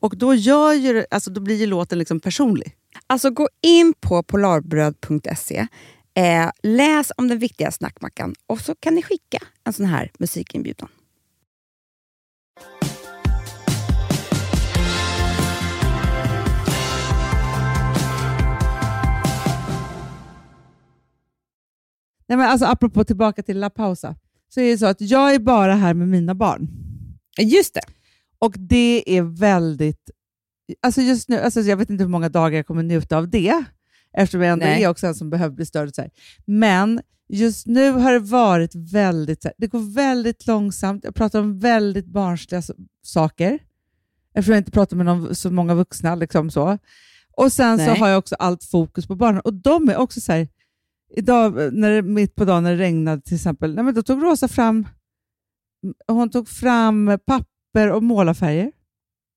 [0.00, 2.76] Och då, gör ju, alltså, då blir ju låten liksom personlig.
[3.06, 5.66] Alltså gå in på polarbröd.se,
[6.14, 10.88] eh, läs om den viktiga snackmackan och så kan ni skicka en sån här musikinbjudan.
[22.28, 24.16] Nej, men alltså, apropå tillbaka till La Pausa,
[24.48, 26.68] så är det så att jag är bara här med mina barn.
[27.38, 27.95] Just det.
[28.38, 30.10] Och det är väldigt...
[30.82, 33.64] Alltså just nu, alltså jag vet inte hur många dagar jag kommer njuta av det,
[34.12, 34.84] eftersom jag ändå Nej.
[34.84, 35.94] är också en som behöver bli störd.
[35.94, 36.10] Så här.
[36.44, 41.04] Men just nu har det varit väldigt, så här- det går väldigt långsamt.
[41.04, 42.62] Jag pratar om väldigt barnsliga
[43.02, 43.58] saker.
[44.34, 46.14] Eftersom jag inte pratar med någon, så många vuxna.
[46.14, 46.78] Liksom så.
[47.32, 47.98] Och sen så Nej.
[47.98, 49.40] har jag också allt fokus på barnen.
[49.40, 50.48] Och de är också så här,
[51.16, 54.22] idag, när det, mitt på dagen när det regnade till exempel, nej, men då tog
[54.22, 54.88] Rosa fram,
[56.06, 57.55] hon tog fram papper
[57.90, 58.72] och målarfärger.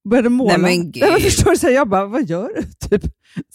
[0.10, 0.58] Började måla.
[0.58, 1.22] Nej, men gud.
[1.22, 1.58] Förstår du?
[1.58, 2.64] Så här, jag bara, vad gör du?
[2.90, 3.12] Typ.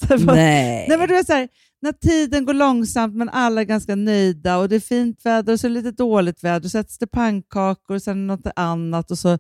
[0.08, 0.86] Här, bara- Nej.
[0.88, 1.48] Nej, men du vet, så här,
[1.82, 5.60] när tiden går långsamt men alla är ganska nöjda och det är fint väder och
[5.60, 9.18] så är det lite dåligt väder så äts det pannkakor och sen något annat och
[9.18, 9.38] så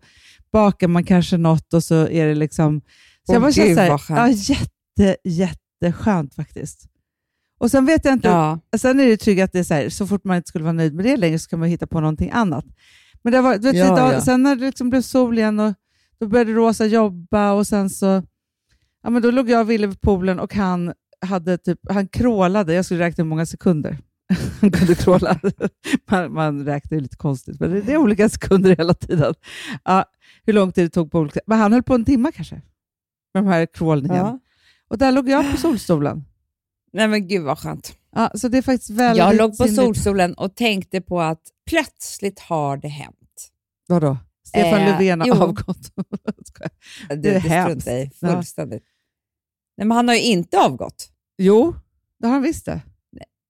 [0.52, 2.80] bakar man kanske något och så är det liksom...
[2.80, 2.86] Så
[3.32, 4.18] Åh, jag bara gud, så här, vad skönt.
[4.48, 6.86] ja, jätte, jätteskönt faktiskt.
[7.60, 8.58] Och sen vet jag inte, Ja.
[8.78, 10.72] sen är det tryggt att det är så här, så fort man inte skulle vara
[10.72, 12.64] nöjd med det längre så kan man hitta på någonting annat.
[13.24, 14.20] Men det var, du vet, Ja, idag, ja.
[14.20, 15.74] sen när det liksom blev sol igen och
[16.18, 18.22] då började Rosa jobba och sen så
[19.02, 22.74] ja, men då låg jag vid poolen och han, hade typ, han krålade.
[22.74, 23.98] Jag skulle räkna hur många sekunder
[24.60, 25.40] han kunde kråla.
[26.10, 29.34] man, man räknar ju lite konstigt, men det, det är olika sekunder hela tiden.
[29.84, 30.04] Ja,
[30.46, 32.54] hur lång tid det tog på olika Men han höll på en timme kanske
[33.34, 34.16] med de här crawlningen.
[34.26, 34.38] Ja.
[34.88, 36.24] Och där låg jag på solstolen.
[36.92, 37.96] Nej men gud vad skönt.
[38.16, 39.76] Ja, så det är faktiskt väldigt Jag låg på sinnligt.
[39.76, 43.50] solstolen och tänkte på att plötsligt har det hänt.
[43.88, 44.18] Vadå?
[44.46, 45.34] Stefan Eh, Löfven har jo.
[45.34, 45.78] avgått.
[47.08, 47.88] Det, Det är det hemskt.
[47.88, 48.28] i Ja.
[48.32, 48.82] fullständigt.
[49.76, 51.08] Nej, men han har ju inte avgått.
[51.38, 51.74] jo,
[52.20, 52.80] det har han visst det.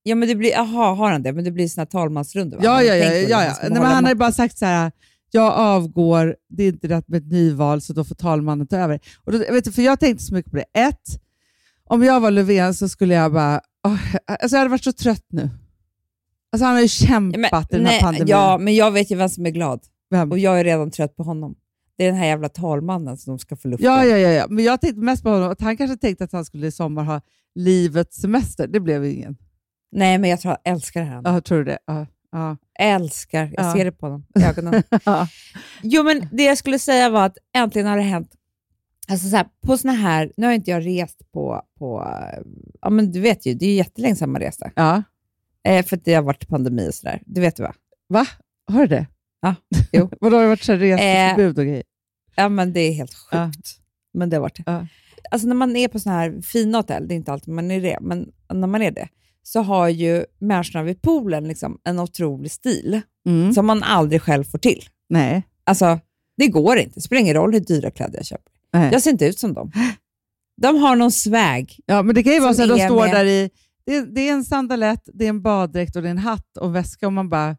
[0.02, 1.32] Ja, men det blir, aha, har han det?
[1.32, 2.60] Men det blir såna talmansrundor?
[2.62, 3.12] Ja, ja, ja.
[3.12, 3.54] ja, ja.
[3.62, 4.92] Nej, men han har ju bara sagt så här,
[5.30, 9.00] jag avgår, det är inte rätt med ett nyval så då får talmannen ta över.
[9.24, 10.64] Och då, vet du, för jag tänkte så mycket på det.
[10.80, 11.20] Ett,
[11.84, 15.26] om jag var Löfven så skulle jag bara, åh, alltså jag hade varit så trött
[15.28, 15.50] nu.
[16.54, 18.28] Alltså han har ju Ja, kämpat i men, den här nej, pandemin.
[18.28, 19.80] ja, men jag vet ju vem som är glad.
[20.10, 20.30] Vem?
[20.32, 21.54] Och jag är redan trött på honom.
[21.98, 23.84] Det är den här jävla talmannen som de ska få lufta.
[23.84, 26.32] Ja, ja, ja, ja, men jag tänkte mest på honom, att han kanske tänkte att
[26.32, 27.20] han skulle i sommar ha
[27.54, 28.66] livets semester.
[28.66, 29.36] Det blev ju ingen.
[29.92, 31.20] Nej, men jag tror han älskar det här.
[31.24, 31.78] Ja, tror du det?
[31.86, 32.06] Ja.
[32.32, 32.56] Ja.
[32.78, 33.50] Älskar.
[33.56, 33.72] Jag Ja.
[33.72, 34.82] ser det på honom i ögonen.
[35.04, 35.28] Ja.
[35.82, 38.30] Jo, men det jag skulle säga var att äntligen har det hänt.
[39.08, 42.08] Alltså så här, på såna här, nu har inte jag rest på, på
[42.80, 44.72] ja men du vet ju, det är ju jättelänge sedan man reste.
[44.76, 45.02] ja.
[45.68, 47.22] Eh, för att det har varit pandemi och sådär.
[47.26, 47.74] Du vet ju va?
[48.08, 48.26] Va?
[48.72, 49.06] Har du det?
[49.42, 49.54] Ja,
[49.92, 50.10] jo.
[50.20, 51.82] Vadå, har det varit här reseförbud och grejer?
[52.36, 53.30] Ja, men det är helt sjukt.
[53.32, 53.50] Ja.
[54.14, 54.62] Men det har varit det.
[54.66, 54.86] Ja.
[55.30, 57.80] Alltså när man är på sådana här fina hotell, det är inte alltid man är
[57.82, 59.08] det, men när man är det,
[59.42, 63.52] så har ju människorna vid poolen liksom en otrolig stil Mm.
[63.52, 64.84] som man aldrig själv får till.
[65.08, 65.42] Nej.
[65.64, 65.98] Alltså,
[66.36, 66.92] det går inte.
[66.94, 68.52] Det spelar ingen roll hur dyra kläder jag köper.
[68.72, 68.92] Nej.
[68.92, 69.72] Jag ser inte ut som dem.
[70.62, 71.76] De har någon swag.
[71.86, 73.50] Ja, men det kan ju vara så att de står med- där i...
[73.86, 76.56] Det är, det är en sandalett, det är en baddräkt och det är en hatt
[76.56, 77.46] och en väska och man bara...
[77.46, 77.56] Nej,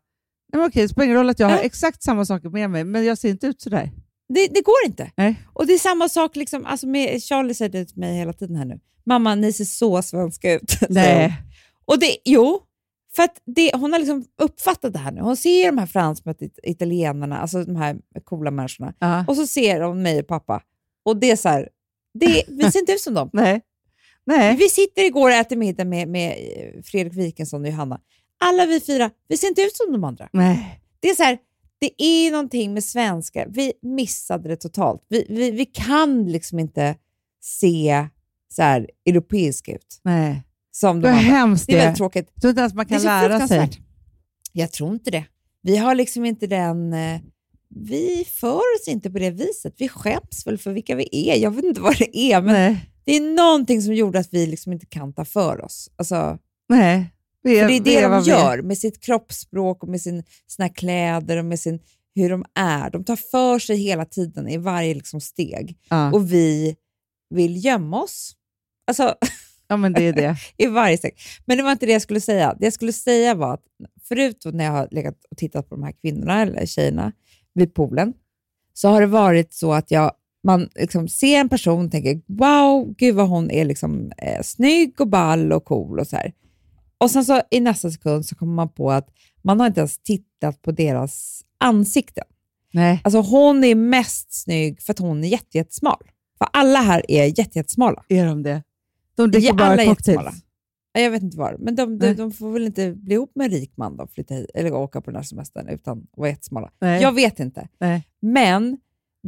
[0.59, 3.05] men okej, det spelar ingen roll att jag har exakt samma saker med mig, men
[3.05, 3.91] jag ser inte ut sådär.
[4.29, 5.11] Det, det går inte.
[5.17, 5.41] Nej.
[5.53, 8.55] Och det är samma sak, liksom, alltså med, Charlie säger det till mig hela tiden
[8.55, 8.79] här nu.
[9.05, 10.77] Mamma, ni ser så svenska ut.
[10.89, 11.31] hon.
[11.85, 12.61] Och det, jo,
[13.15, 15.21] för att det, hon har liksom uppfattat det här nu.
[15.21, 18.93] Hon ser de här fransmännen, italienarna, alltså de här coola människorna.
[18.99, 19.25] Ja.
[19.27, 20.61] Och så ser hon mig och pappa.
[21.05, 21.69] Och det är så här,
[22.13, 23.29] det, vi ser inte ut som dem.
[23.33, 23.61] Nej.
[24.25, 24.55] Nej.
[24.55, 27.99] Vi sitter igår och äter middag med, med eh, Fredrik Wikingsson och Johanna.
[28.39, 30.29] Alla vi fyra, vi ser inte ut som de andra.
[30.33, 30.81] Nej.
[30.99, 31.38] Det är så här,
[31.79, 33.45] det är någonting med svenska.
[33.49, 35.05] Vi missade det totalt.
[35.09, 36.95] Vi, vi, vi kan liksom inte
[37.41, 38.07] se
[38.53, 40.43] så här europeiska ut Nej.
[40.71, 41.29] som de Vad andra.
[41.31, 42.29] hemskt Det är det väldigt tråkigt.
[42.33, 43.69] Jag tror inte ens man Det är kan lära sig.
[44.53, 45.25] Jag tror inte det.
[45.61, 46.93] Vi har liksom inte den...
[46.93, 47.19] eh,
[47.69, 49.73] Vi för oss inte på det viset.
[49.77, 51.35] Vi skäms väl för vilka vi är.
[51.35, 52.89] Jag vet inte vad det är, men Nej.
[53.05, 55.89] Det är någonting som gjorde att vi liksom inte kan ta för oss.
[55.95, 56.37] Alltså,
[56.69, 57.11] Nej.
[57.43, 58.21] Vi för det är det de är.
[58.21, 61.79] gör med sitt kroppsspråk och med sin, sina kläder och med sin,
[62.15, 62.89] hur de är.
[62.89, 66.11] De tar för sig hela tiden i varje liksom steg Ja.
[66.11, 66.75] och vi
[67.29, 68.35] vill gömma oss.
[68.87, 69.15] Alltså,
[69.67, 70.35] ja, men det är det.
[70.57, 71.11] i varje steg.
[71.45, 72.55] Men det var inte det jag skulle säga.
[72.59, 73.63] Det jag skulle säga var att
[74.07, 77.11] förut när jag har legat och tittat på de här kvinnorna eller tjejerna
[77.53, 78.13] vid poolen
[78.73, 80.11] så har det varit så att jag,
[80.45, 85.01] man liksom ser en person och tänker wow, gud vad hon är liksom, eh, snygg
[85.01, 86.33] och ball och cool och så här.
[86.97, 89.09] Och sen så i nästa sekund så kommer man på att
[89.41, 92.23] man har inte ens tittat på deras ansikten.
[92.73, 93.01] Nej.
[93.03, 96.03] Alltså hon är mest snygg för att hon är jätte- jättesmal.
[96.37, 98.03] För alla här är jätte- jättesmala.
[98.09, 98.63] Är de det?
[99.15, 100.41] De dricker bara alla cocktails.
[100.93, 101.55] Jag vet inte var.
[101.59, 104.33] Men de, de, de får väl inte bli ihop med en rik man då, flytta
[104.33, 106.71] hit, eller åka på den här semestern utan att vara jättesmala.
[106.79, 107.01] Nej.
[107.01, 107.67] Jag vet inte.
[107.79, 108.07] Nej.
[108.19, 108.77] Men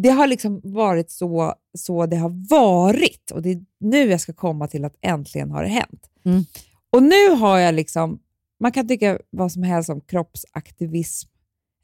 [0.02, 4.34] det har liksom varit så, så det har varit och det är nu jag ska
[4.34, 6.10] komma till att äntligen har det hänt.
[6.26, 6.44] Mm.
[6.90, 8.20] Och nu har jag liksom,
[8.60, 11.30] man kan tycka vad som helst om kroppsaktivism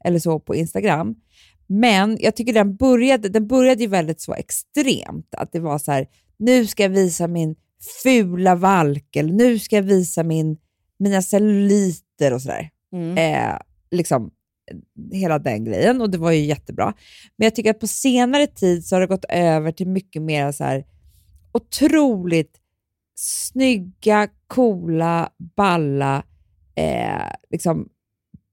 [0.04, 1.14] eller så på Instagram,
[1.66, 5.34] men jag tycker den började, den började ju väldigt så extremt.
[5.34, 6.06] Att det var så här,
[6.36, 7.56] nu ska jag visa min
[8.02, 10.58] fula valk eller nu ska jag visa min
[10.98, 12.70] mina celluliter och sådär.
[12.92, 13.18] Mm.
[13.18, 13.58] Eh,
[13.90, 14.30] liksom,
[15.12, 16.94] hela den grejen och det var ju jättebra.
[17.36, 20.52] Men jag tycker att på senare tid så har det gått över till mycket mer
[20.52, 20.84] så här
[21.52, 22.60] otroligt
[23.14, 26.22] snygga, coola, balla,
[26.76, 27.88] eh, liksom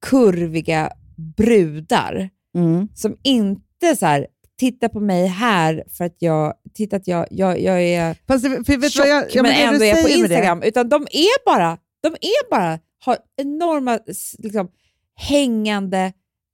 [0.06, 0.92] kurviga
[1.38, 2.88] brudar Mm.
[2.96, 4.28] som inte så här,
[4.60, 8.90] titta på mig här för att jag, titta att jag, jag, jag är Fast för
[8.90, 10.64] tjock jag, ja, men det ändå är på det- Instagram.
[10.64, 14.00] Utan de är bara, de är bara, har enorma
[14.38, 14.68] liksom,
[15.16, 16.14] hängande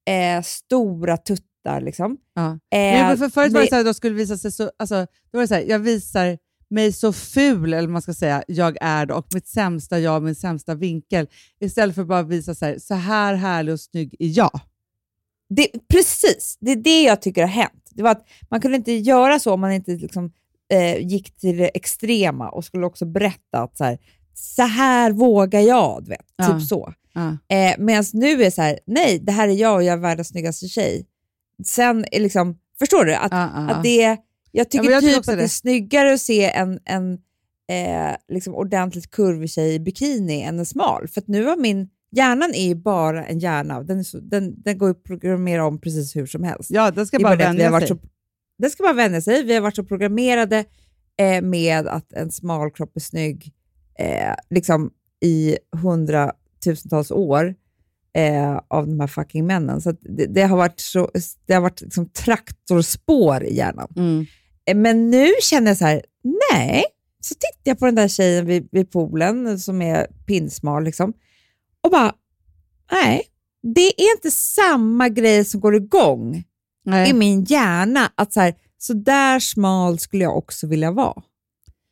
[0.10, 1.82] eh, stora tuttar.
[1.82, 2.18] Liksom.
[2.34, 2.48] Ja.
[2.52, 4.96] Eh, Men för förut var det så här, då skulle visa sig så, alltså,
[5.32, 6.38] då var det så här, jag visar
[6.70, 10.36] mig så ful, eller man ska säga, jag är det, och mitt sämsta jag, min
[10.36, 11.28] sämsta vinkel,
[11.60, 14.60] istället för att bara visa så här, så här härlig och snygg är jag.
[15.50, 17.90] det, precis, det är det jag tycker har hänt.
[17.92, 20.32] Det var att man kunde inte göra så om man inte liksom,
[20.74, 23.98] eh, gick till det extrema och skulle också berätta att så här,
[24.40, 26.04] så här vågar jag.
[26.04, 26.48] Du vet, Ja.
[26.60, 26.94] Typ så.
[27.14, 27.38] Ja.
[27.56, 29.98] Eh, Medan nu är det så här, nej, det här är jag och jag är
[29.98, 31.06] världens snyggaste tjej.
[31.66, 33.16] Sen är liksom, förstår du?
[33.16, 34.18] Att, Ja, att det,
[34.52, 37.14] jag tycker jag tycker typ också att det är snyggare att se en, en
[37.70, 41.08] eh, liksom ordentligt kurvig tjej i bikini än en smal.
[41.08, 43.84] För att nu har min, hjärnan är ju bara en hjärna.
[43.84, 46.72] Den, så, den, den går att programmera om precis hur som helst.
[46.72, 47.98] ja, den ska bara bara vänja varit sig.
[47.98, 48.04] så,
[48.58, 49.44] den ska bara vänja sig.
[49.44, 50.66] Vi har varit så programmerade
[51.20, 53.54] eh, med att en smal kropp är snygg
[54.00, 54.92] eh, liksom
[55.22, 57.56] i hundratusentals år
[58.18, 59.82] eh, av de här fucking männen.
[59.82, 61.12] Så det, det har varit, så,
[61.46, 63.88] det har varit liksom traktorspår i hjärnan.
[63.96, 64.26] Mm.
[64.70, 66.02] Eh, Men nu känner jag så här,
[66.52, 66.84] nej.
[67.22, 71.14] Så tittar jag på den där tjejen vid, vid poolen som är pinsmal liksom,
[71.84, 72.14] och bara,
[72.92, 73.24] nej.
[73.76, 76.44] Det är inte samma grej som går igång
[76.86, 77.10] Nej.
[77.10, 81.22] i min hjärna att så, här, så där smal skulle jag också vilja vara.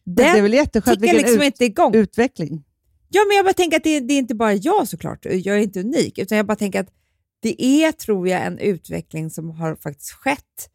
[0.06, 1.96] Men det är väl jätteskönt, vilken liksom ut, inte igång.
[1.96, 2.64] utveckling.
[3.10, 5.58] Ja, men jag bara tänker att det, det är inte bara jag såklart, jag är
[5.58, 6.90] inte unik, utan jag bara tänker att
[7.42, 10.70] det är, tror jag, en utveckling som har faktiskt skett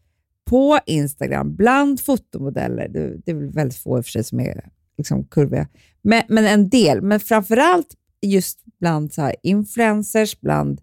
[0.45, 2.89] på Instagram bland fotomodeller.
[2.89, 5.69] Det, det är väl väldigt få i och för sig som är liksom kurviga,
[6.03, 7.03] men, men en del.
[7.03, 10.81] Men framförallt just bland så influencers, bland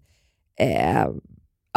[0.60, 1.08] eh,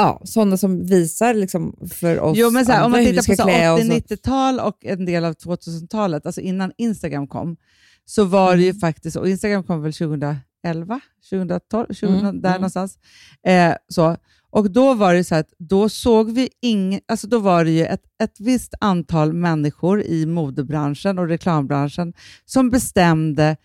[0.01, 3.35] ja, sådana som visar liksom för oss Jo, men så här, om man tittar på
[3.35, 3.79] så klä oss.
[3.81, 7.57] och- 80-90-tal och en del av 2000-talet, alltså innan Instagram kom,
[8.05, 8.79] så var det ju Mm.
[8.79, 10.99] faktiskt, och Instagram kom väl 2011,
[11.29, 12.61] 2012, 2000, Mm, där mm.
[12.61, 12.97] någonstans.
[13.47, 14.17] Eh, så.
[14.49, 17.85] Och då var det så att då såg vi ing, alltså då var det ju
[17.85, 22.13] ett, ett visst antal människor i modebranschen och reklambranschen
[22.45, 23.57] som bestämde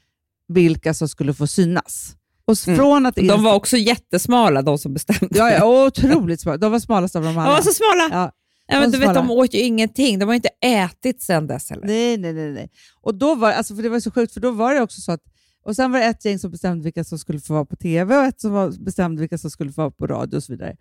[0.49, 2.16] vilka som skulle få synas.
[2.47, 2.77] Och Mm.
[2.79, 5.29] från att De var också jättesmala, de som bestämde.
[5.39, 6.57] ja, ja, otroligt smala.
[6.59, 7.51] De var smalast av De alla.
[7.51, 8.09] var så smala.
[8.11, 8.33] Ja.
[8.69, 10.19] Ja, men de du vet, de åt ju ingenting.
[10.19, 11.87] De har inte ätit sedan dess heller.
[11.87, 12.53] Nej, nej, nej.
[12.53, 12.71] nej.
[13.03, 15.13] Och då var, alltså, för det var så sjukt, för då var det också så
[15.13, 15.21] att
[15.65, 18.17] och sen var det ett gäng som bestämde vilka som skulle få vara på tv
[18.17, 20.77] och ett som var, bestämde vilka som skulle få vara på radio och så vidare.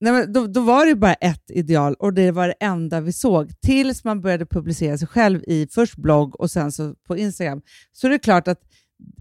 [0.00, 3.12] Nej, men då, då var det bara ett ideal och det var det enda vi
[3.12, 7.62] såg tills man började publicera sig själv i först blogg och sen så på Instagram.
[7.92, 8.58] Så det är klart att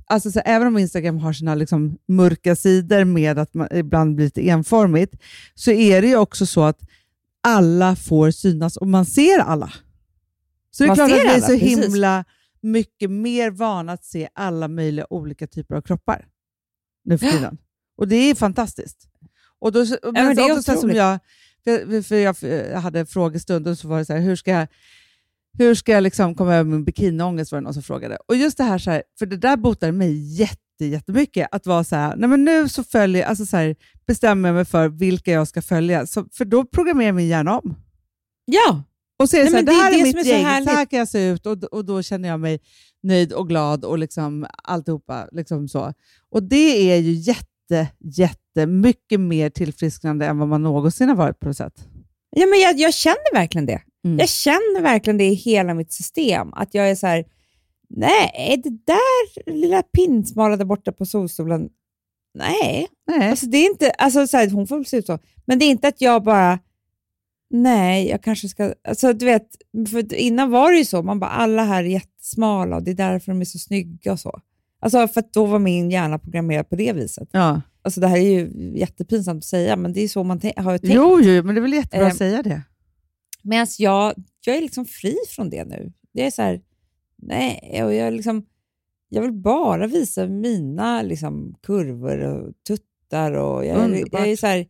[0.08, 4.26] alltså, så även om Instagram har sina liksom, mörka sidor med att man ibland blir
[4.26, 5.14] lite enformigt,
[5.56, 6.80] så är det ju också så att
[7.44, 9.74] alla får synas och man ser alla.
[10.72, 11.86] Så det är Man klart att vi är alla, så precis.
[11.86, 12.26] himla
[12.62, 16.26] mycket mer vana att se alla möjliga olika typer av kroppar
[17.06, 17.32] nu för Ja.
[17.32, 17.58] tiden.
[17.98, 19.08] Och det är fantastiskt.
[19.60, 21.20] Och då, men men det är också som jag,
[21.64, 22.36] för, för jag
[22.72, 24.68] jag hade frågestund och så var det så här, hur ska jag,
[25.58, 28.18] hur ska jag liksom komma över min bikiniångest var det någon som frågade.
[28.28, 31.48] Och just det här, så här för det där botade mig jätte, jättemycket.
[31.52, 33.76] Att vara så här, nej men nu så följer, alltså så här,
[34.08, 36.08] bestämmer jag mig för vilka jag ska följa.
[36.08, 37.76] Så, för då programmerar min hjärna om.
[38.46, 38.84] Ja,
[39.20, 40.42] Och säger Nej, så här, det det är här är, det mitt är så gäng,
[40.44, 40.70] så härligt.
[40.70, 42.60] här kan jag se ut och, och då känner jag mig
[43.04, 45.28] nöjd och glad och liksom alltihopa.
[45.32, 45.94] Liksom så.
[46.30, 51.40] Och det är ju jätte, jätte mycket mer tillfrisknande än vad man någonsin har varit
[51.40, 51.88] på något sätt.
[52.36, 53.82] ja men jag, jag känner verkligen det.
[54.06, 54.20] Mm.
[54.20, 56.54] Jag känner verkligen det i hela mitt system.
[56.54, 57.26] Att jag är så här,
[57.90, 61.70] nej, det där lilla pinsmala där borta på solstolen,
[62.38, 62.88] nej.
[63.08, 63.30] Nej.
[63.30, 65.66] Alltså, det är inte, alltså, så här, hon får väl se ut så, men det
[65.66, 66.60] är inte att jag bara,
[67.50, 68.74] nej, jag kanske ska...
[68.88, 69.48] Alltså, du vet,
[69.92, 72.96] för innan var det ju så, man bara, alla här är jättesmala och det är
[72.96, 74.42] därför de är så snygga och så.
[74.80, 77.30] Alltså, för att då var min hjärna programmerad på det viset.
[77.32, 77.62] Ja.
[77.82, 80.96] Alltså, det här är ju jättepinsamt att säga, men det är så man har tänkt.
[80.96, 82.62] Jo, jo, men det är väl jättebra Eh, att säga det.
[83.42, 84.14] Medan jag,
[84.46, 85.94] jag är liksom fri från det nu.
[86.14, 86.62] Det är så här,
[87.18, 88.46] nej, och jag, liksom,
[89.10, 93.32] jag vill bara visa mina liksom, kurvor och tuttar.
[93.32, 94.10] Och jag, Underbart.
[94.22, 94.68] jag är så här,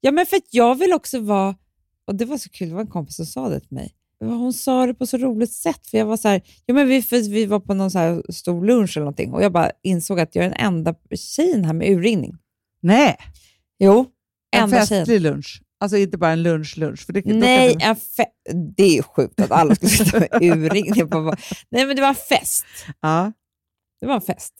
[0.00, 1.56] ja, men för att jag vill också vara,
[2.04, 3.94] och det var så kul, det var en kompis som sa det till mig.
[4.20, 5.86] hon sa det på så roligt sätt.
[5.86, 8.64] För jag var så här, ja, men vi, för vi var på någon så stor
[8.64, 11.88] lunch eller någonting och jag bara insåg att jag är den enda tjejen här med
[11.90, 12.36] urringning.
[12.80, 13.16] Nej,
[13.78, 14.06] Jo,
[14.50, 15.00] en enda tjejen.
[15.06, 15.62] festlig lunch.
[15.80, 17.06] Alltså inte bara en lunch-lunch.
[17.24, 20.92] Nej, det- en fe- det är ju sjukt att alla skulle sitta med urringning.
[20.96, 21.38] Jag
[21.70, 22.64] Nej, men det var en fest.
[23.00, 23.32] Ja.
[24.00, 24.54] Det var en fest.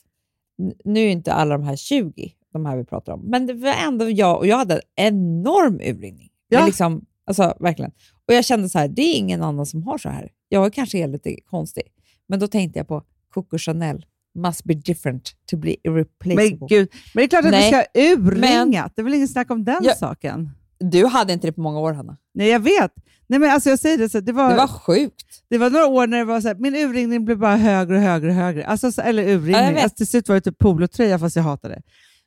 [0.85, 3.75] Nu är inte alla de här 20, de här vi pratar om, men det var
[3.87, 6.31] ändå jag och jag hade en enorm urringning.
[6.49, 6.59] Ja.
[6.59, 7.91] Men Liksom, alltså, verkligen.
[8.29, 10.31] Och jag kände så här, det är ingen annan som har så här.
[10.49, 11.83] Jag kanske är lite konstig,
[12.29, 13.03] men då tänkte jag på
[13.35, 14.07] Coco Chanel.
[14.39, 16.57] Must be different to be irreplaceable.
[16.59, 18.93] Men gud, men det är klart att Nej, vi ska ha urringat.
[18.97, 19.95] Det är väl ingen snack om den Ja.
[19.95, 20.51] saken?
[20.79, 22.17] Du hade inte det på många år, Hanna.
[22.35, 22.93] Nej, jag vet.
[23.27, 25.43] Nej, men alltså jag säger det, så, det, var, Det var sjukt.
[25.51, 28.03] det var några år när det var så här, min urringning blev bara högre och
[28.03, 28.67] högre och högre.
[28.67, 29.75] Alltså, så, eller Ja, urringning.
[29.75, 29.83] vet.
[29.83, 31.83] alltså, till slut var det typ polotröja fast jag hatade det.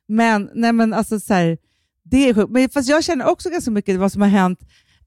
[0.08, 1.58] Men, nej, men alltså så här,
[2.04, 2.50] det är sjukt.
[2.50, 4.58] Men fast jag känner också ganska mycket vad som har hänt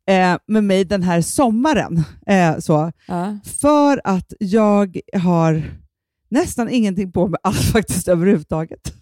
[0.10, 2.04] eh, med mig den här sommaren.
[2.28, 2.92] Eh, så.
[3.08, 3.38] Ja.
[3.62, 5.64] För att jag har
[6.30, 8.94] nästan ingenting på mig alls faktiskt överhuvudtaget.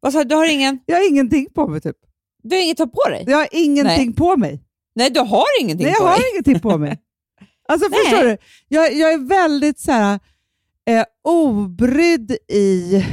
[0.00, 0.24] Vad sa du?
[0.28, 1.96] Du har ingen, Jag har ingenting på mig typ.
[2.44, 3.24] Du har inget på dig?
[3.26, 4.60] Jag har ingenting på mig.
[4.94, 6.24] Nej, du har ingenting Nej, jag på har dig.
[6.32, 6.98] ingenting på mig.
[7.68, 7.98] Alltså Nej.
[8.04, 8.36] förstår du?
[8.68, 10.20] Jag, jag är väldigt så här,
[10.90, 13.04] eh, obrydd i...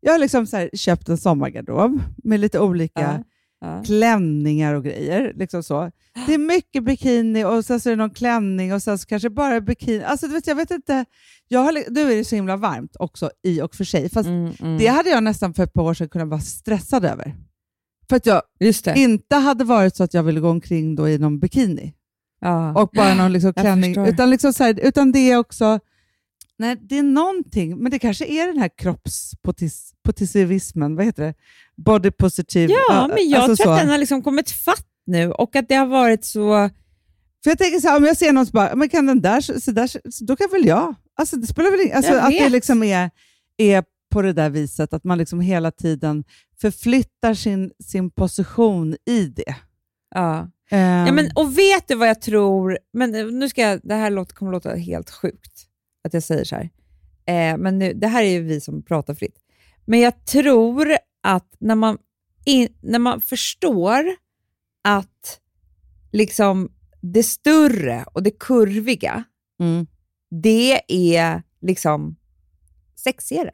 [0.00, 3.24] Jag har liksom så här, köpt en sommargarderob med lite olika Ja.
[3.68, 3.82] Ja.
[3.86, 5.32] klänningar och grejer.
[5.36, 5.90] Liksom så.
[6.26, 9.30] Det är mycket bikini och sen så är det någon klänning och sen så kanske
[9.30, 10.04] bara bikini.
[10.04, 11.04] Alltså, du vet, jag vet inte.
[11.48, 14.08] Jag har, nu är det så himla varmt också i och för sig.
[14.10, 14.78] Fast Mm, mm.
[14.78, 17.34] det hade jag nästan för ett par år sedan kunnat vara stressad över.
[18.10, 18.42] För att jag
[18.96, 21.94] inte hade varit så att jag ville gå omkring då i någon bikini
[22.40, 22.82] Ja.
[22.82, 23.94] och bara någon liksom Jag klänning.
[23.94, 24.08] förstår.
[24.14, 25.80] Utan, liksom så här, utan det är också,
[26.58, 31.34] nej, det är någonting, men det kanske är den här kroppspositivismen, vad heter det?
[31.76, 32.72] Body positive.
[32.88, 33.82] Ja, men jag alltså tror att så.
[33.84, 36.70] den har liksom kommit fatt nu och att det har varit så...
[37.44, 39.40] För jag tänker så här, om jag ser någon som bara, men kan den där,
[39.40, 40.94] så, så där, så, då kan väl jag.
[41.16, 43.10] Alltså, det spelar väl ingen, alltså, att det liksom är,
[43.56, 46.24] är på det där viset, att man liksom hela tiden
[46.60, 49.56] förflyttar sin, sin position i det.
[50.14, 50.50] Ja.
[50.70, 52.78] Ehm, Ja, men, och vet du vad jag tror?
[52.92, 55.66] Men eh, nu ska jag, det här låter, kommer låta helt sjukt
[56.04, 56.70] att jag säger så här.
[57.26, 59.36] Eh, men nu, det här är ju vi som pratar fritt.
[59.84, 61.98] Men jag tror att när man,
[62.44, 64.04] in, när man förstår
[64.84, 65.40] att
[66.12, 69.24] liksom det större och det kurviga,
[69.60, 69.86] mm.
[70.30, 72.16] det är liksom
[72.96, 73.50] sexigare.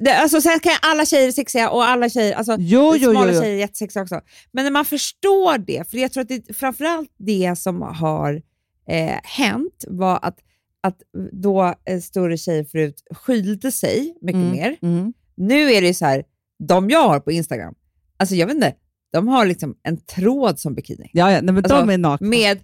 [0.00, 3.32] Det, alltså, sen kan alla tjejer är sexiga och alla tjejer, alltså, Jo, jo, smala
[3.32, 3.40] jo.
[3.40, 4.20] tjejer är jättesexiga också.
[4.52, 8.42] Men när man förstår det, för jag tror att det framförallt det som har
[8.88, 10.38] eh, hänt var att,
[10.82, 10.96] att
[11.32, 14.76] då eh, större tjejer förut skylde sig mycket Mm, mer.
[14.82, 15.12] Mm.
[15.36, 16.24] Nu är det så här,
[16.68, 17.74] de jag har på Instagram,
[18.16, 18.74] alltså jag vet inte,
[19.12, 22.26] de har liksom en tråd som bikini Ja, ja, nej, men Alltså, de är nakna.
[22.28, 22.58] med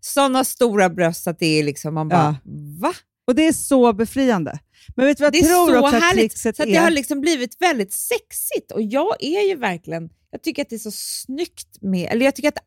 [0.00, 2.36] sådana stora bröst att det är liksom, man bara,
[2.80, 2.92] va?
[3.30, 4.58] Och det är så befriande.
[4.96, 6.20] Men vet du vad Det jag är tror så också att härligt.
[6.30, 6.72] trixet Så att är?
[6.72, 10.76] det har liksom blivit väldigt sexigt och jag är ju verkligen, jag tycker att det
[10.76, 12.58] är så snyggt med, eller jag tycker att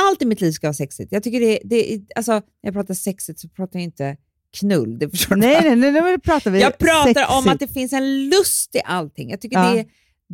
[0.00, 1.12] allt i mitt liv ska vara sexigt.
[1.12, 4.16] Jag tycker det, det är- alltså när jag pratar sexigt så pratar jag inte
[4.60, 7.52] knull, det förstår Nej, nej, nej, nej, pratar vi Jag pratar om sexigt.
[7.52, 9.30] att det finns en lust i allting.
[9.30, 9.72] Jag tycker Ja.
[9.74, 9.86] det,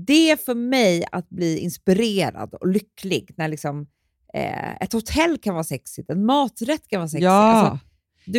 [0.07, 3.87] det är för mig att bli inspirerad och lycklig när liksom,
[4.35, 7.27] eh, ett hotell kan vara sexigt, en maträtt kan vara sexig.
[7.27, 7.31] Ja.
[7.31, 7.79] Alltså,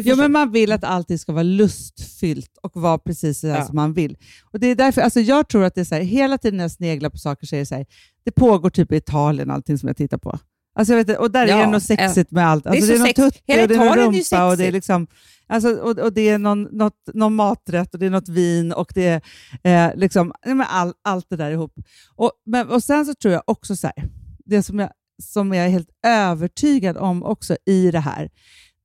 [0.03, 0.15] förstår.
[0.15, 3.65] men man vill att allting ska vara lustfyllt och vara precis så Ja.
[3.65, 4.17] som man vill.
[4.51, 6.63] Och det är därför, alltså jag tror att det är så här, hela tiden när
[6.63, 7.85] jag sneglar på saker så är det så här,
[8.25, 10.39] det pågår typ i Italien allting som jag tittar på.
[10.75, 12.65] Alltså jag vet, och där Ja, är det något sexigt med allt.
[12.65, 14.13] är Alltså så det är någon sex- tutti hela och det är någon Italien är
[14.13, 15.07] rumpa och det är liksom,
[15.47, 18.91] alltså, och, och det är någon, något, någon maträtt och det är något vin och
[18.95, 19.21] det
[19.63, 20.33] är eh, liksom,
[20.67, 21.73] all, allt det där ihop.
[22.15, 24.09] Och, men, och sen så tror jag också så här,
[24.45, 24.89] det som jag,
[25.23, 28.29] som jag är helt övertygad om också i det här,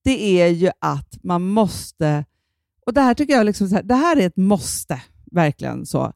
[0.06, 2.24] det är ju att man måste,
[2.86, 5.02] och det här tycker jag liksom här, det här är ett måste,
[5.32, 6.12] verkligen så.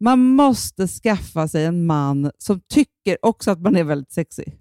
[0.00, 4.58] Man måste skaffa sig en man som tycker också att man är väldigt sexig.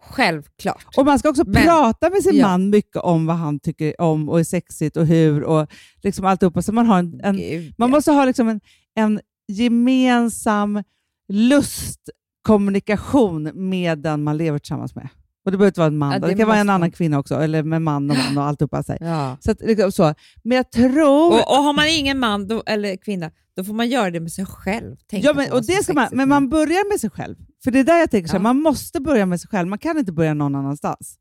[0.00, 0.86] Självklart.
[0.96, 2.48] Och man ska också Men- prata med sin ja.
[2.48, 5.68] man mycket om vad han tycker om och är sexigt och hur och
[6.02, 6.62] liksom alltihopa.
[6.62, 8.60] Så man har en, en, Gud, man måste ha liksom en,
[8.94, 10.82] en gemensam
[11.28, 15.08] lustkommunikation med den man lever tillsammans med.
[15.44, 17.18] Och Det behöver inte vara en man, Ja, det det kan vara en annan kvinna
[17.18, 18.82] också, eller med man och man och alltihopa.
[18.82, 18.96] Så.
[19.00, 19.36] Ja.
[19.40, 20.14] Så att, liksom, så.
[20.44, 21.32] Men jag tror...
[21.32, 24.32] Och, och har man ingen man då, eller kvinna, då får man göra det med
[24.32, 24.96] sig själv.
[25.06, 27.36] Tänk ja, men, och det ska man, men man börjar med sig själv.
[27.64, 29.68] För det är där jag tänker, så här, man måste börja med sig själv.
[29.68, 31.18] Man kan inte börja någon annanstans.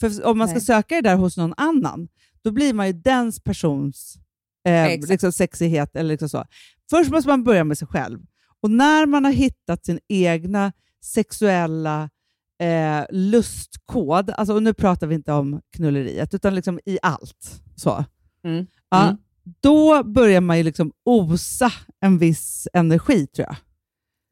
[0.00, 0.64] För om man ska Nej.
[0.64, 2.08] söka det där hos någon annan,
[2.44, 4.16] då blir man ju dens persons
[4.68, 5.96] eh, liksom sexighet.
[5.96, 6.44] Eller liksom så.
[6.90, 8.18] Först måste man börja med sig själv.
[8.62, 10.72] Och när man har hittat sin egna
[11.04, 12.10] sexuella
[12.62, 17.62] eh, lustkod, alltså, och nu pratar vi inte om knulleriet, utan liksom i allt.
[17.76, 18.04] Så.
[18.44, 18.66] Mm.
[18.90, 19.16] Ja, Mm.
[19.60, 23.56] Då börjar man ju liksom osa en viss energi, tror jag.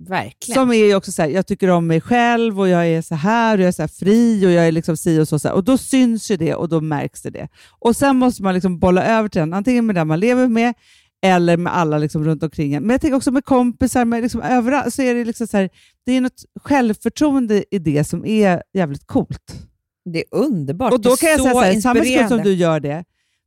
[0.09, 0.55] Verkligen.
[0.55, 3.15] Som är ju också så här, jag tycker om mig själv och jag är så
[3.15, 5.39] här och jag är så här fri och jag är liksom si och så.
[5.39, 5.55] så här.
[5.55, 7.31] Och då syns ju det och då märks det.
[7.31, 7.49] det.
[7.79, 10.75] Och Sen måste man liksom bolla över till den, antingen med den man lever med
[11.25, 12.83] eller med alla liksom runt omkring en.
[12.83, 15.71] Men jag tänker också med kompisar, med liksom överallt, så är det liksom så här,
[16.07, 19.67] det är något självförtroende i det som är jävligt coolt.
[20.13, 20.93] Det är underbart.
[20.93, 23.05] Och då Det kan jag säga så här, samma sekund som du gör det,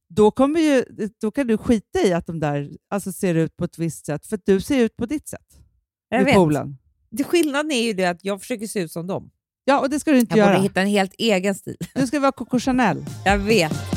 [0.09, 0.83] då, kommer ju,
[1.21, 4.25] då kan du skita i att de där alltså, ser ut på ett visst sätt,
[4.27, 5.47] för att du ser ut på ditt sätt
[6.09, 6.35] Jag vet.
[6.35, 6.77] poolen.
[7.09, 9.29] Det, skillnaden är ju det att jag försöker se ut som dem.
[9.65, 10.55] Ja, och det ska du inte Jag göra.
[10.55, 11.77] borde hitta en helt egen stil.
[11.95, 13.05] Du ska vara Coco Chanel.
[13.25, 13.96] Jag vet.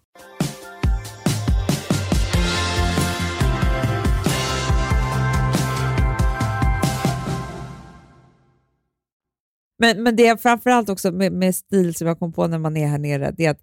[9.81, 12.77] Men, men det är framförallt också med, med stil som jag kom på när man
[12.77, 13.61] är här nere, det är att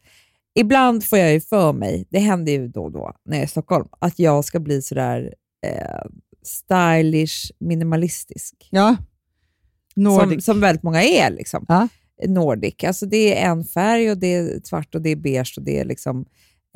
[0.55, 3.47] ibland får jag ju för mig, det händer ju då och då när jag är
[3.47, 5.35] i Stockholm, att jag ska bli sådär
[5.67, 6.09] eh,
[6.43, 8.69] stylish, minimalistisk.
[8.71, 8.97] Ja.
[9.95, 10.45] Som, Nordic.
[10.45, 11.31] som väldigt många är.
[11.31, 11.65] Liksom.
[11.69, 11.89] Ja.
[12.27, 12.75] Nordic.
[12.85, 15.81] Alltså det är en färg och det är svart och det är beige och det
[15.81, 16.25] är liksom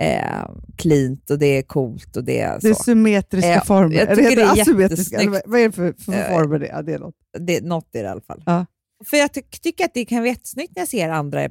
[0.03, 2.83] eh, cleant och det är coolt och det är det är så.
[2.83, 3.95] symmetriska Ja, former.
[3.97, 5.17] jag tycker det är asymmetriska?
[5.17, 5.47] Eller jättesnyggt.
[5.47, 6.59] vad är det för, för Eh, former?
[6.59, 6.67] Det?
[6.67, 7.15] Ja, det är något.
[7.41, 8.43] det, något är det i alla fall.
[8.47, 8.67] Ja.
[9.07, 11.51] För jag ty- tycker att det kan vara jättesnyggt när jag ser andra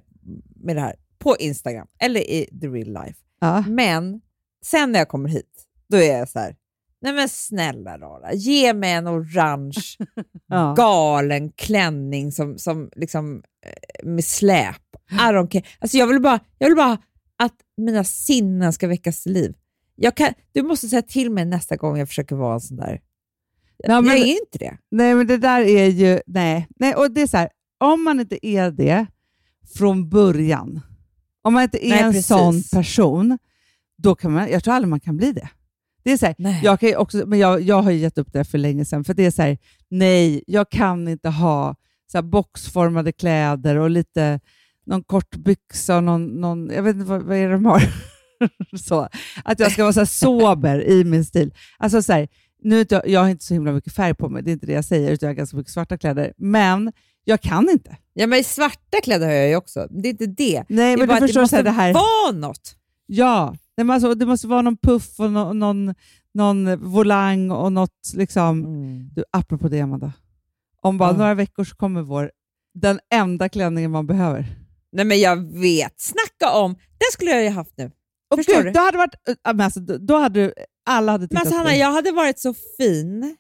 [0.56, 3.20] med det här på Instagram eller i the real life.
[3.40, 3.64] Ja.
[3.68, 4.22] Men
[4.66, 6.56] sen när jag kommer hit, då är jag så här,
[7.02, 9.82] nej men snälla rara, ge mig en orange
[10.48, 10.74] Ja.
[10.78, 14.76] galen klänning som, som liksom, eh, med släp.
[15.12, 15.64] I don't care.
[15.80, 16.98] Alltså jag, vill bara, jag vill bara
[17.38, 19.54] att mina sinnen ska väckas till liv.
[20.16, 23.02] Kan, du måste säga till mig nästa gång jag försöker vara en sån där.
[23.84, 24.78] Ja, men- jag är inte det.
[24.92, 26.20] Nej, men det där är ju...
[26.28, 26.68] Nej.
[26.80, 29.06] nej och det är så här, om man inte är det
[29.78, 30.82] från början,
[31.42, 32.28] om man inte är Nej, en precis.
[32.28, 33.38] sån person,
[33.98, 35.50] då kan man, jag tror aldrig man kan bli det.
[36.04, 38.44] Det är så här, jag, kan också, men jag, jag har ju gett upp det
[38.44, 39.58] för länge sedan, för det är så här,
[39.90, 41.76] nej, jag kan inte ha
[42.12, 44.40] så boxformade kläder och lite
[44.86, 47.84] någon kort byxa och någon, någon jag vet inte vad, vad är det de har.
[48.78, 49.08] så,
[49.44, 51.54] att jag ska vara så sober i min stil.
[51.78, 52.28] Alltså så här,
[52.62, 54.74] nu jag, jag har inte så himla mycket färg på mig, det är inte det
[54.74, 56.34] jag säger, utan jag har ganska mycket svarta kläder.
[56.38, 56.92] Men
[57.24, 57.98] jag kan inte.
[58.14, 59.88] Ja, men svarta kläder har jag ju också.
[59.90, 60.64] Det är inte det.
[60.70, 61.94] Nej, det men du förstår det så här, måste det här.
[61.94, 62.76] vara något.
[63.06, 65.94] Ja, Nej, men alltså, det måste vara någon puff och nå- någon,
[66.34, 68.64] någon volang och något liksom.
[69.14, 70.14] Du, apropå det Amanda,
[70.82, 71.18] om bara Ja.
[71.18, 72.32] några veckor så kommer vår,
[72.74, 74.46] den enda klänningen man behöver.
[74.92, 75.94] Nej, men jag vet.
[76.02, 77.92] Snacka om, den skulle jag ju haft nu.
[78.32, 78.72] Och Förstår gud, du?
[78.72, 79.16] Då hade, varit,
[79.48, 80.54] äh, alltså, då hade du,
[80.86, 83.36] alla hade Men tittat på Hanna, jag hade varit så fin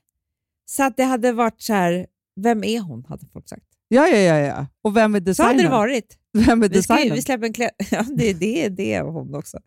[0.66, 2.06] så att det hade varit så här,
[2.42, 3.06] vem är hon?
[3.10, 3.64] hade folk sagt.
[3.88, 4.68] Ja, ja, ja, ja.
[4.84, 5.52] Och vem är Så designern?
[5.52, 6.18] hade det varit.
[6.34, 7.16] Vem är Vi, ska, ju- designern?
[7.16, 9.60] vi släpper en klä- ja, det, det, det är hon också.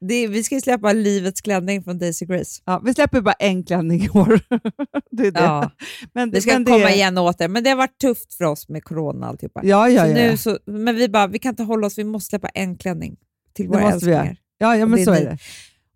[0.00, 2.62] Det, vi ska ju släppa livets klänning från Daisy Grace.
[2.64, 4.40] Ja, vi släpper bara en klänning i år.
[5.10, 5.40] det är det.
[5.40, 5.70] Ja,
[6.14, 8.68] men, det ska men komma är- igen åter, men det har varit tufft för oss
[8.68, 9.60] med corona och alltihopa.
[9.64, 10.14] Ja, ja, så ja.
[10.14, 13.16] nu så, men vi bara, vi kan inte hålla oss, vi måste släppa en klänning
[13.54, 14.20] till Det våra måste vi göra.
[14.22, 14.38] älsklingar.
[14.58, 15.38] ja, ja men det så är det.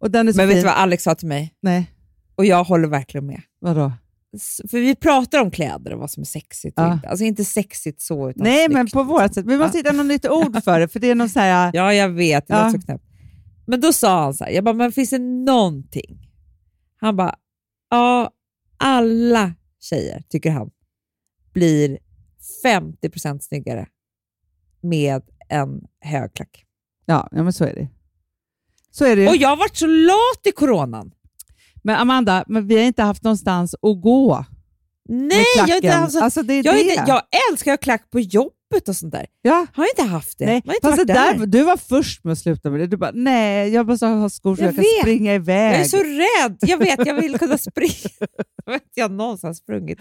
[0.02, 0.62] Och den är så Men vet fin.
[0.62, 1.54] du vad Alex sa till mig?
[1.60, 1.90] Nej,
[2.34, 3.42] Och jag håller verkligen med.
[3.60, 3.92] vadå?
[4.70, 6.78] För vi pratar om kläder och vad som är sexigt.
[6.78, 6.92] och Ja.
[6.92, 7.08] inte.
[7.08, 9.06] Alltså inte sexigt så, utan Nej, men snyggt, på liksom.
[9.06, 9.46] vårt sätt.
[9.46, 11.70] Vi måste hitta något nytt ord för det, för det är någon så här...
[11.74, 12.46] Ja, jag vet.
[12.48, 12.64] Det Ja.
[12.66, 13.04] låter så knäppt.
[13.66, 16.28] Men då sa han så här, jag bara, men finns det någonting?
[16.96, 17.34] Han bara,
[17.90, 18.30] ja,
[18.76, 20.70] alla tjejer, tycker han,
[21.52, 21.98] blir
[22.64, 23.86] 50% snyggare
[24.82, 26.64] med en högklack.
[27.06, 27.88] Ja, ja, men så är det.
[28.92, 29.28] Så är det ju.
[29.28, 31.12] Och jag har varit så lat i coronan.
[31.84, 34.44] Men Amanda, men vi har inte haft någonstans att gå
[35.08, 36.80] Nej, jag, inte, alltså, alltså, det är jag, det.
[36.80, 38.52] inte, jag älskar att ha klack på jobbet
[38.88, 39.26] och sånt där.
[39.42, 39.66] ja.
[39.74, 40.46] Har inte haft det.
[40.46, 41.14] Nej, har inte fast där.
[41.38, 42.86] där, du var först med att sluta med det.
[42.86, 45.00] Du bara, nej, jag måste ha skor så Jag jag, kan vet.
[45.00, 45.74] springa iväg.
[45.74, 46.56] Jag är så rädd.
[46.60, 47.92] Jag vet, jag vill kunna springa.
[48.64, 49.98] Jag vet jag har någonstans sprungit.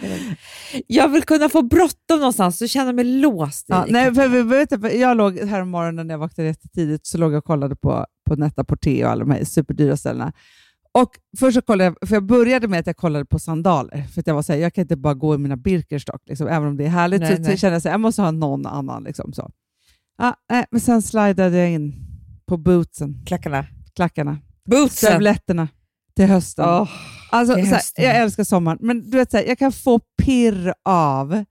[0.88, 4.89] Jag vill kunna få bråttom någonstans och känna mig låst Ja, nej, för, vet du,
[4.91, 8.36] jag låg här morgonen när jag vaknade jättetidigt, så låg jag och kollade på, på
[8.36, 10.34] Netta Porté och alla de här superdyra ställena.
[10.93, 14.23] Och först så kollade jag, för jag började med att jag kollade på sandaler, för
[14.25, 16.77] jag var så här, jag kan inte bara gå i mina Birkenstock, liksom, även om
[16.77, 17.21] det är härligt.
[17.21, 17.51] Nej, så, nej.
[17.51, 19.03] så kände jag att jag måste ha någon annan.
[19.03, 19.51] Liksom, så.
[20.17, 21.95] Ja, nej, men sen slidade jag in
[22.45, 23.65] på bootsen, Klackarna.
[23.95, 25.09] klackarna, Bootsen.
[25.09, 25.67] stövletterna
[26.15, 26.65] till hösten.
[26.69, 26.89] Åh,
[27.31, 28.05] Alltså, till här, hösten.
[28.05, 31.43] jag älskar sommaren, men du vet, så här, jag kan få pirr av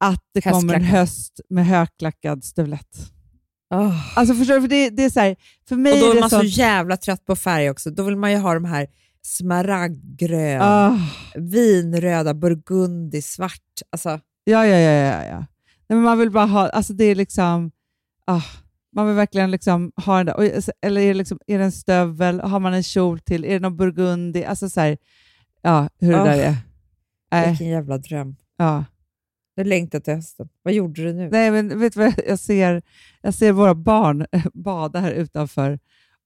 [0.00, 3.12] att det kommer en höst med högklackad stövlett.
[3.72, 4.18] Åh.
[4.18, 4.60] Alltså förstår du?
[4.60, 5.36] För det, det är så här,
[5.68, 6.44] för mig Och då är är man så så...
[6.44, 7.90] jävla trött på färg också.
[7.90, 8.86] Då vill man ju ha de här
[9.24, 10.98] smaragdgrön, Ah,
[11.34, 13.60] vinröda, burgundi, svart.
[13.90, 14.08] Alltså,
[14.44, 15.24] ja, ja, ja, ja.
[15.24, 15.36] ja.
[15.36, 15.46] Nej,
[15.96, 17.70] men man vill bara ha, alltså det är liksom,
[18.26, 18.42] ah,
[18.96, 20.44] man vill verkligen liksom ha den där, och,
[20.82, 23.58] eller är det, liksom, är det en stövel, har man en kjol till, är det
[23.60, 24.96] någon burgundi, alltså så här,
[25.62, 26.56] ja, hur det Ah, där är.
[27.32, 28.36] Nej, vilken jävla dröm.
[28.56, 28.84] ja.
[29.54, 30.48] Jag längtar till hösten.
[30.62, 31.28] Vad gjorde du nu?
[31.30, 32.82] Nej, men vet du vad jag ser?
[33.22, 35.78] Jag ser våra barn bada här utanför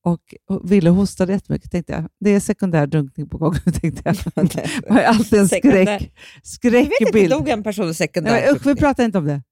[0.05, 1.71] och Ville hostade jättemycket.
[1.71, 2.09] Tänkte jag.
[2.21, 4.15] Det är sekundär drunkning på gång, tänkte jag.
[4.89, 7.31] Har ju alltid en skräck, Jag vet inte, det skräckbild.
[7.31, 8.31] dog en person sekundär.
[8.31, 9.43] Nej, usch, vi pratar inte om det.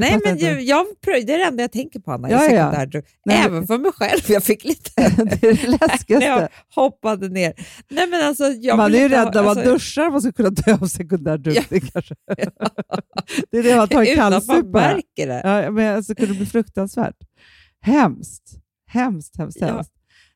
[0.00, 2.30] Nej, men jag, jag, det är det enda jag tänker på, Anna.
[2.30, 3.02] Ja, Ja, ja.
[3.26, 4.20] Nej, Även för mig själv.
[4.28, 4.90] Jag fick lite...
[4.96, 6.26] det är det när läskigaste.
[6.26, 7.52] jag hoppade ner.
[7.90, 10.50] Nej, men alltså, jag man är ju rädd när man alltså, duschar man ska kunna
[10.50, 12.14] dö av sekundär drunkning kanske.
[13.50, 15.40] det är det man tar en kallsup märker det.
[15.44, 17.16] Ja, men alltså, det kunde bli fruktansvärt.
[17.80, 18.42] Hemskt.
[18.86, 19.66] Hemskt, hemskt, Ja.
[19.66, 19.92] hemskt.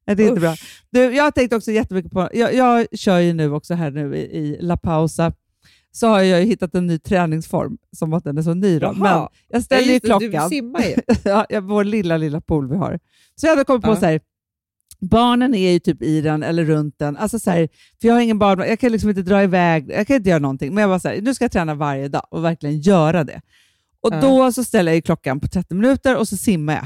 [0.06, 0.56] Nej, det är inte bra.
[0.90, 4.16] Du, jag har tänkt också jättemycket på, jag, jag kör ju nu också här nu
[4.16, 5.32] i, i La Pausa,
[5.96, 8.78] så har jag ju hittat en ny träningsform som att den är så ny.
[8.78, 8.92] Då.
[8.92, 10.48] Men jag ställer ju klockan.
[10.50, 10.94] Du simmar ju.
[11.50, 12.98] ja, vår lilla, lilla pool vi har.
[13.36, 13.96] Så jag hade kommit på Ja.
[13.96, 14.20] så här,
[15.00, 17.16] barnen är ju typ i den eller runt den.
[17.16, 17.68] Alltså så här,
[18.00, 20.38] för jag har ingen barn, jag kan liksom inte dra iväg, jag kan inte göra
[20.38, 20.74] någonting.
[20.74, 23.40] Men jag bara så här, nu ska jag träna varje dag och verkligen göra det.
[24.00, 24.20] Och Ja.
[24.20, 26.84] då så ställer jag ju klockan på 30 minuter och så simmar jag.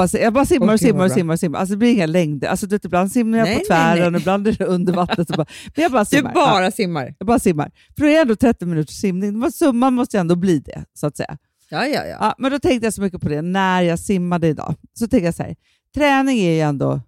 [0.00, 1.58] Bara, så- jag bara simmar och simmar och simmar och simmar.
[1.58, 2.48] Alltså det blir inga längder.
[2.48, 4.20] Alltså, du vet, ibland simmar jag Nej, på nej, tvären, nej.
[4.20, 5.28] ibland är det under vattnet.
[5.28, 5.46] Bara,
[5.76, 6.34] men jag bara Du simmar.
[6.34, 7.14] bara Ja, simmar.
[7.18, 7.70] jag bara simmar.
[7.98, 9.50] För det är ändå 30 minuters simning.
[9.52, 11.38] Summan måste ju ändå bli det, så att säga.
[11.70, 12.16] Ja, ja, ja.
[12.20, 14.74] Ja, men då tänkte jag så mycket på det när jag simmade idag.
[14.92, 15.56] Så tänkte jag så här,
[15.94, 17.00] träning är ju ändå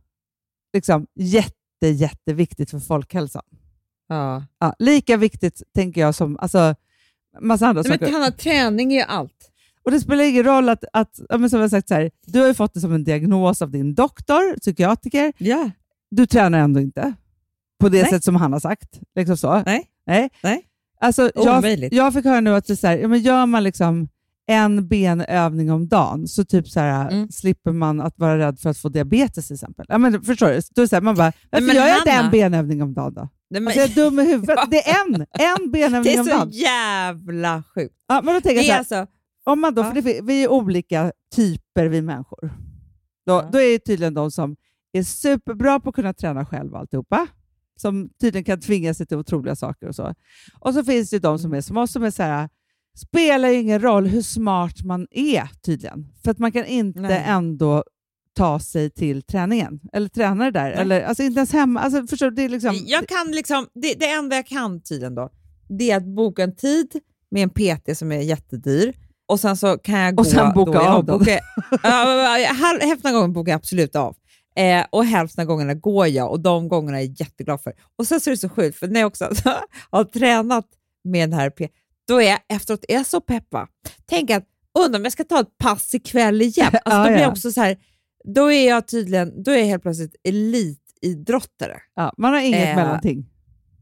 [0.74, 3.43] liksom jätte, jätteviktigt för folkhälsan.
[4.09, 4.45] ja.
[4.61, 6.74] Ja, lika viktigt tänker jag som alltså,
[7.40, 8.05] massa andra Nej, saker.
[8.07, 9.49] men Hanna, träning är allt.
[9.85, 12.41] Och det spelar ingen roll att, att ja, men som jag sagt, så här, du
[12.41, 15.33] har ju fått det som en diagnos av din doktor, psykiatriker.
[15.39, 15.70] Ja.
[16.11, 17.12] Du tränar ändå inte
[17.80, 18.11] på det Nej.
[18.11, 19.01] sätt som han har sagt.
[19.16, 19.62] Liksom så.
[19.66, 19.85] Nej.
[20.07, 20.30] Nej.
[20.43, 20.62] Nej.
[21.01, 21.93] Alltså, jag, Omöjligt.
[21.93, 24.09] jag fick höra nu att det är så här, ja, men gör man liksom
[24.47, 27.28] en benövning om dagen så typ så här, Mm.
[27.28, 29.87] slipper man att vara rädd för att få diabetes till exempel.
[29.89, 30.61] Ja, men, förstår du?
[30.74, 32.95] Då är det så här, man bara, varför men gör jag inte en benövning om
[32.95, 33.28] dagen då?
[33.51, 34.59] Nej, men, Alltså, jag är dum i huvudet.
[34.70, 35.26] Det är en, en
[35.62, 36.51] det benövning är om så dagen.
[36.51, 37.95] jävla sjukt.
[38.09, 39.12] Ja, men då tänker jag Det så är här, alltså,
[39.45, 39.86] om man då, Ja.
[39.95, 42.51] för det, vi är olika typer vi människor.
[43.26, 43.49] Då, Ja.
[43.53, 44.57] då är det tydligen de som
[44.93, 47.26] är superbra på att kunna träna själva alltihopa,
[47.76, 50.14] som tydligen kan tvinga sig till otroliga saker och så.
[50.61, 52.49] Och så finns det de som är som oss som är så här,
[52.97, 57.24] spelar ingen roll hur smart man är tydligen, för att man kan inte Nej.
[57.26, 57.84] ändå
[58.34, 60.78] ta sig till träningen, eller träna det där, Nej.
[60.78, 61.80] eller alltså inte ens hemma.
[61.80, 62.36] Alltså, förstår du?
[62.36, 65.30] Det är liksom, jag kan liksom, det, det enda jag kan tydligen då,
[65.68, 68.95] det är att boka en tid med en PT som är jättedyr
[69.33, 70.20] och sen så kan jag gå...
[70.20, 71.03] Och sen boka då, jag av
[72.57, 74.16] halv- Hälften av gången bokar jag absolut av.
[74.57, 77.72] Eh, och hälften av gångerna går jag och de gångerna är jag jätteglad för.
[77.99, 79.30] Och sen så är det så sjukt, för när jag också
[79.91, 80.66] har tränat
[81.05, 81.72] med den här PT,
[82.09, 83.68] då är jag efteråt är jag så peppa.
[84.07, 84.45] Tänk att,
[84.78, 86.70] undrar om jag ska ta ett pass ikväll igen.
[86.85, 87.22] Alltså, Ja, då blir ja.
[87.22, 87.76] jag också så här,
[88.24, 91.76] då är jag tydligen, då är jag helt plötsligt elitidrottare.
[91.95, 93.26] ja, man har inget Eh, mellanting.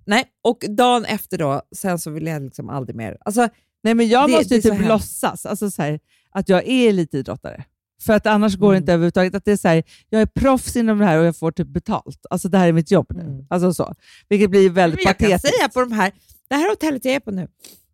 [0.06, 3.16] Nej, och dagen efter då, sen så vill jag liksom aldrig mer.
[3.20, 3.48] Alltså,
[3.82, 4.88] Nej, men jag Det- måste ju typ hemskt.
[4.88, 6.00] låtsas alltså så här,
[6.30, 7.64] att jag är elitidrottare.
[8.02, 8.82] För att annars går det Mm.
[8.82, 9.34] inte överhuvudtaget.
[9.34, 11.66] Att det är så här, jag är proffs inom det här och jag får typ
[11.68, 12.26] betalt.
[12.30, 13.22] Alltså det här är mitt jobb nu.
[13.22, 13.46] Mm.
[13.50, 13.94] Alltså så.
[14.28, 15.56] Vilket blir väldigt men jag kan patetiskt.
[15.56, 16.12] säga på de här,
[16.48, 17.48] det här hotellet jag är på nu,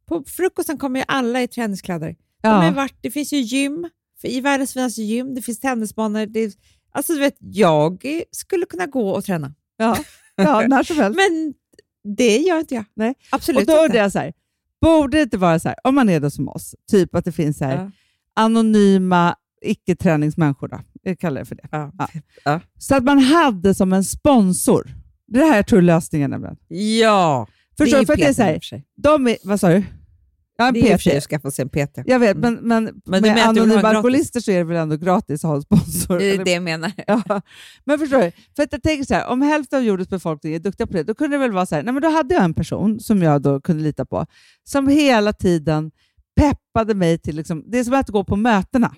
[0.08, 2.08] på frukosten kommer ju alla i träningskläder.
[2.42, 2.70] De ja.
[2.70, 3.88] varit, det finns ju gym,
[4.20, 6.26] för i världens finaste gym, det finns tennisbanor.
[6.26, 6.54] Det,
[6.92, 9.54] alltså du vet, jag skulle kunna gå och träna.
[9.76, 9.96] Ja.
[10.36, 11.16] ja, när som helst.
[11.30, 11.54] Men
[12.16, 12.84] det gör inte jag.
[12.94, 13.14] Nej.
[13.30, 13.96] Absolut och då inte.
[13.96, 14.32] jag så här,
[14.80, 17.32] borde det inte vara så här, om man är då som oss, typ att det
[17.32, 17.90] finns så här, Ja.
[18.34, 20.80] anonyma icke-träningsmänniskor, då.
[21.02, 21.68] jag kallar det för det.
[21.72, 21.92] Ja.
[22.44, 22.60] Ja.
[22.78, 24.90] Så att man hade som en sponsor.
[25.26, 26.56] Det är det här jag tror är lösningen nämligen.
[26.68, 27.46] ja,
[27.78, 28.06] Förstår du?
[28.06, 29.84] För att det är så här, de är, vad sa du?
[30.58, 31.98] Ja, en Det är i och för sig att skaffa sig en PT.
[32.06, 32.54] Jag vet, Mm.
[32.54, 35.56] men, men, Men med du anonyma alkoholister så är det väl ändå gratis att ha
[35.56, 36.18] en sponsor?
[36.18, 36.92] Det är det jag menar.
[37.06, 37.40] Ja.
[37.84, 38.32] Men förstår du?
[38.56, 41.02] För att jag tänker så här, om hälften av jordens befolkning är duktiga på det,
[41.02, 43.22] då kunde det väl vara så här, nej men då hade jag en person som
[43.22, 44.26] jag då kunde lita på,
[44.64, 45.90] som hela tiden
[46.40, 48.94] peppade mig till, liksom, det är som att gå på mötena.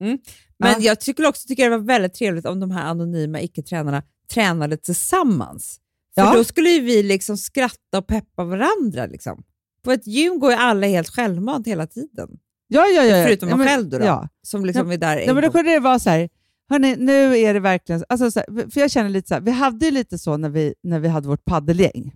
[0.00, 0.18] Men
[0.58, 0.76] Ja.
[0.80, 4.02] jag tycker också tycker det var väldigt trevligt om de här anonyma icke-tränarna
[4.34, 5.80] tränade tillsammans.
[6.14, 6.32] För Ja.
[6.36, 9.06] då skulle ju vi liksom skratta och peppa varandra.
[9.06, 9.42] Liksom.
[9.84, 12.28] På ett gym går ju alla helt självmant hela tiden.
[12.68, 13.16] Ja, ja, ja.
[13.16, 13.24] ja.
[13.26, 14.28] Förutom ja, man men- själv då, då Ja.
[14.42, 16.28] som liksom är där Ja, men då kunde det vara så här,
[16.70, 18.04] hörni, nu är det verkligen...
[18.08, 20.48] Alltså så här, för jag känner lite så här, vi hade ju lite så när
[20.48, 22.12] vi, när vi hade vårt paddelgäng.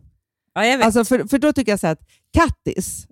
[0.55, 0.87] Ja, jag vet.
[0.87, 3.07] Alltså för, för då tycker jag så här att Kattis,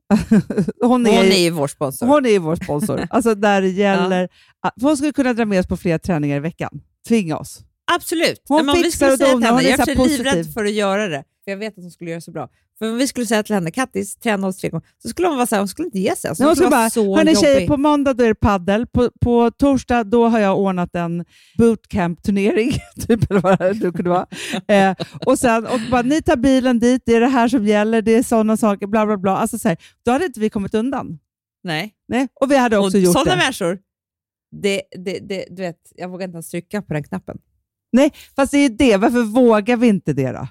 [0.80, 2.06] hon, hon är, är ju vår sponsor.
[2.06, 3.06] hon är ju vår sponsor.
[3.10, 4.28] alltså där det gäller,
[4.62, 6.80] att- för hon skulle kunna dra med oss på flera träningar i veckan.
[7.08, 7.60] Tvinga oss.
[7.92, 8.42] Absolut.
[8.48, 11.08] Hon Men om vi skulle säga till henne, jag är så livrädd för att göra
[11.08, 12.48] det, för jag vet att hon skulle göra så bra.
[12.78, 15.36] För om vi skulle säga till henne, Kattis, träna oss tre gånger, så skulle hon
[15.36, 16.28] vara så här, hon skulle inte ge sig.
[16.28, 18.86] Alltså, hon hon skulle bara, så hörni tjejer, på måndag då är det paddel.
[18.86, 21.24] På, på torsdag då har jag ordnat en
[21.58, 22.72] bootcamp-turnering,
[23.06, 24.26] typ, eller vad det kunde vara.
[24.68, 28.02] Eh, och sen, och bara, ni tar bilen dit, det är det här som gäller,
[28.02, 29.36] det är sådana saker, bla bla bla.
[29.36, 31.18] Alltså, så här, då hade inte vi kommit undan.
[31.64, 31.94] Nej.
[32.08, 33.36] Nej, och vi hade också och gjort sådana det.
[33.36, 33.78] människor,
[34.62, 37.38] det, det, det, du vet, jag vågar inte ens trycka på den knappen.
[37.92, 38.96] Nej, fast det är ju det.
[38.96, 40.48] Varför vågar vi inte det då?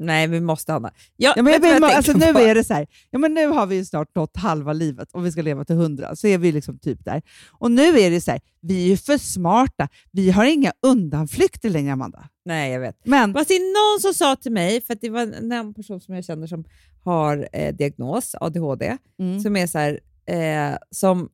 [0.00, 0.90] Nej, vi måste Anna.
[1.16, 3.66] Ja, Ja, men jag alltså, tänker nu är det så här, ja, men nu har
[3.66, 6.52] vi ju snart nått halva livet och vi ska leva till hundra, så är vi
[6.52, 7.22] liksom typ där.
[7.50, 9.88] Och nu är det så här, vi är ju för smarta.
[10.12, 12.28] Vi har inga undanflykter längre, Amanda.
[12.44, 12.96] Nej, jag vet.
[13.04, 16.14] Men Fast det är någon som sa till mig, för det var en person som
[16.14, 16.64] jag känner som
[17.04, 19.40] har eh, diagnos, ADHD, Mm.
[19.40, 21.28] som är så här, eh, som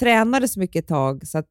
[0.00, 1.46] tränade så mycket ett tag så att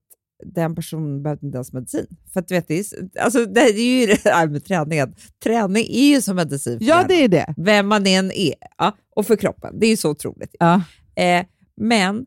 [0.45, 2.07] den personen behövde inte ens medicin.
[2.33, 2.85] För att du vet, det är,
[3.19, 5.15] alltså, det är ju det här med träningen.
[5.43, 7.53] Träning är ju som medicin för ja, det är det.
[7.57, 8.53] Vem man än är.
[8.77, 9.79] Ja, och för kroppen.
[9.79, 10.55] Det är ju så otroligt.
[10.59, 10.81] Ja.
[11.15, 11.45] Eh,
[11.81, 12.25] men,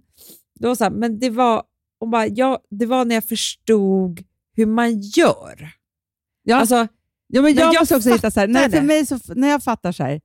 [0.61, 1.63] det var så här, men det var,
[2.01, 4.23] hon bara, ja, det var när jag förstod
[4.57, 5.69] hur man gör.
[6.43, 6.57] Ja.
[6.57, 6.89] Alltså,
[7.33, 9.49] Ja, men Men jag, jag måste också hitta så här, när, för mig så, när
[9.49, 10.21] jag fattar så här,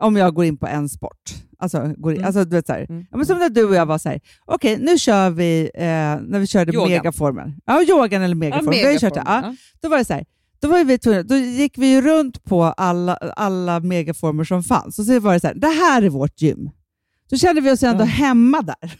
[0.00, 1.20] om jag går in på en sport,
[1.58, 2.26] alltså, går in, Mm.
[2.26, 3.06] alltså du vet så här, Mm.
[3.10, 5.82] ja, men som när du och jag var så här, okej nu kör vi, eh,
[6.28, 6.90] när vi körde Yogan.
[6.90, 9.22] megaformen, ja yogan eller megaformen, vi har kört det.
[9.26, 10.24] Ja, då var det så här,
[10.60, 15.04] då var vi tvungna, då gick vi runt på alla, alla megaformer som fanns och
[15.04, 16.70] så var det så här, det här är vårt gym.
[17.30, 18.06] Så kände vi oss ändå Ja.
[18.06, 18.98] hemma där.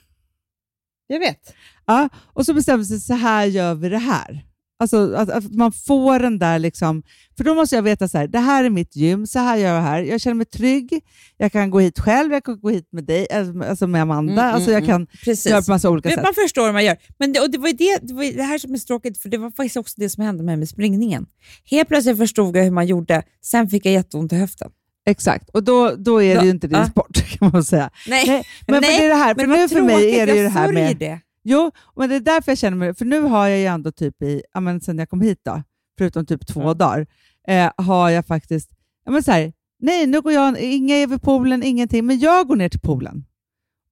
[1.06, 1.54] Jag vet.
[1.86, 4.44] Ja, och så bestämde sig så här gör vi det här.
[4.80, 7.02] Alltså att, att man får den där, liksom,
[7.36, 9.74] för då måste jag veta så här, det här är mitt gym, så här gör
[9.74, 10.02] jag här.
[10.02, 11.00] Jag känner mig trygg,
[11.36, 13.26] jag kan gå hit själv, jag kan gå hit med dig,
[13.68, 15.46] alltså med Amanda, Mm, alltså jag mm, kan Precis.
[15.46, 16.24] göra på massa olika Men sätt.
[16.24, 16.96] Man förstår hur man gör.
[17.18, 19.38] Men det, och det var det, det, var det här som är tråkigt, för det
[19.38, 21.26] var faktiskt också det som hände med mig med springningen.
[21.64, 24.70] Helt plötsligt förstod jag hur man gjorde, sen fick jag jätteont i höften.
[25.06, 26.86] Exakt, och då, då är det Ja, ju inte din ja.
[26.86, 27.90] sport kan man säga.
[28.08, 30.36] Nej, Nej, men nej, det är det här, för vad nu för mig är det
[30.36, 30.96] ju det här med...
[30.96, 31.20] det.
[31.44, 32.94] Jo, men det är därför jag känner mig...
[32.94, 35.62] För nu har jag ju ändå typ i, ja, men sen jag kom hit, då,
[35.98, 36.74] förutom typ två Ja.
[36.74, 37.06] dagar,
[37.48, 38.70] eh, har jag faktiskt...
[39.04, 42.46] Ja, men så här, nej, nu går jag, inga är vid poolen, ingenting, men jag
[42.48, 43.24] går ner till poolen.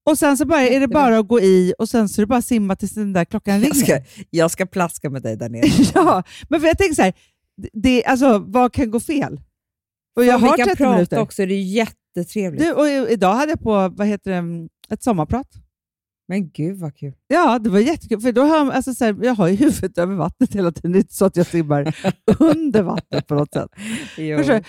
[0.05, 2.27] Och sen så bara, är det bara att gå i och sen så är det
[2.27, 3.73] bara att simma tills den där klockan Jag ringer.
[3.85, 5.65] ska, jag ska plaska med dig där nere.
[5.93, 7.13] ja, men för jag tänker så här,
[7.73, 9.41] det, alltså, vad kan gå fel?
[10.15, 11.19] Och jag har kan 30 prata minuter.
[11.19, 12.63] också, det är jättetrevligt.
[12.63, 15.47] Du, och idag hade jag på, vad heter det, ett sommarprat.
[16.29, 17.13] Men gud vad kul.
[17.27, 18.21] Ja, det var jättekul.
[18.21, 20.91] För då har, jag- alltså, så här, jag har ju huvudet över vattnet hela tiden.
[20.91, 21.95] Det är inte så att jag simmar
[22.39, 23.69] under vattnet på något sätt.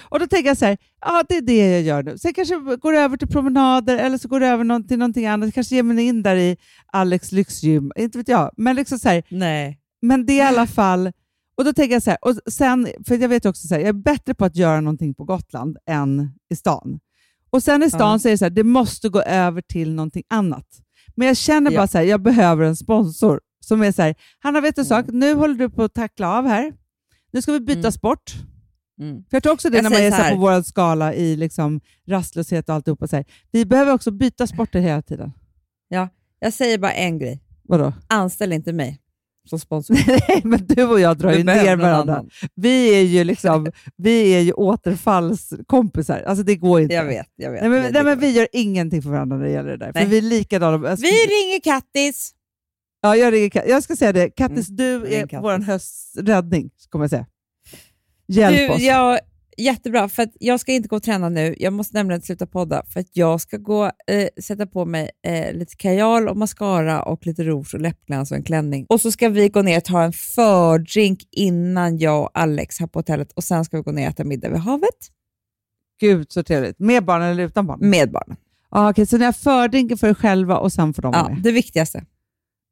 [0.00, 2.18] Och då tänker jag så här, ja det är det jag gör nu.
[2.18, 5.26] Sen kanske jag går över till promenader eller så går det över någon, till någonting
[5.26, 5.54] annat.
[5.54, 6.56] Kanske ger mig in där i
[6.92, 7.92] Alex lyxgym.
[7.96, 8.50] Inte vet jag.
[8.56, 9.78] Men, liksom så här, Nej.
[10.02, 11.12] men det är i alla fall...
[11.56, 13.88] Och då tänker jag så här, och sen, för jag vet också så här, jag
[13.88, 17.00] är bättre på att göra någonting på Gotland än i stan.
[17.50, 18.18] Och sen i stan Ja.
[18.18, 20.66] så är det så här, det måste gå över till någonting annat.
[21.14, 21.86] Men jag känner bara Ja.
[21.86, 25.06] så här, jag behöver en sponsor som är så här, Hanna vet du en sak,
[25.08, 26.72] nu håller du på att tackla av här.
[27.32, 27.92] Nu ska vi byta Mm.
[27.92, 28.32] sport.
[29.00, 29.16] Mm.
[29.16, 31.36] För jag tror också det Jag när man är så här på vår skala i
[31.36, 33.08] liksom rastlöshet och alltihopa.
[33.08, 33.24] Så här.
[33.50, 35.32] Vi behöver också byta sporter hela tiden.
[36.42, 37.42] Jag säger bara en grej.
[37.62, 37.92] Vadå?
[38.06, 39.00] Anställ inte mig
[39.48, 39.94] som sponsor.
[40.28, 42.14] Nej, men du och jag drar Du ju ner varandra.
[42.14, 42.30] annan.
[42.54, 46.22] Vi är ju liksom, vi är ju återfallskompisar.
[46.26, 46.94] Alltså det går inte.
[46.94, 47.60] Jag vet, jag vet.
[47.60, 49.92] Nej, men, nej, men vi gör ingenting för varandra när det gäller det där.
[49.94, 50.04] Nej.
[50.04, 50.88] För vi är likadana.
[50.90, 52.32] Alltså, Vi ringer Kattis.
[53.02, 57.10] ja, jag, ringer, jag ska säga det, Kattis, du ring är vår hösträddning, kommer jag
[57.10, 57.26] säga.
[58.28, 58.80] Hjälp Du, oss.
[58.82, 59.18] jag,
[59.56, 61.54] jättebra, för jag ska inte gå och träna nu.
[61.58, 65.52] Jag måste nämligen sluta podda för att jag ska gå eh, sätta på mig eh,
[65.52, 68.86] lite kajal och mascara och lite rouge och läppglans och en klänning.
[68.88, 72.86] Och så ska vi gå ner och ta en fördrink innan jag och Alex här
[72.86, 75.10] på hotellet och sen ska vi gå ner och äta middag vid havet
[76.00, 76.78] Gud så trevligt.
[76.78, 77.78] Med barn eller utan barn?
[77.82, 78.36] med barnen.
[78.68, 81.42] Ah, okej, så ni har fördrinken för er själva och sen får de Ja, med?
[81.42, 82.04] det viktigaste.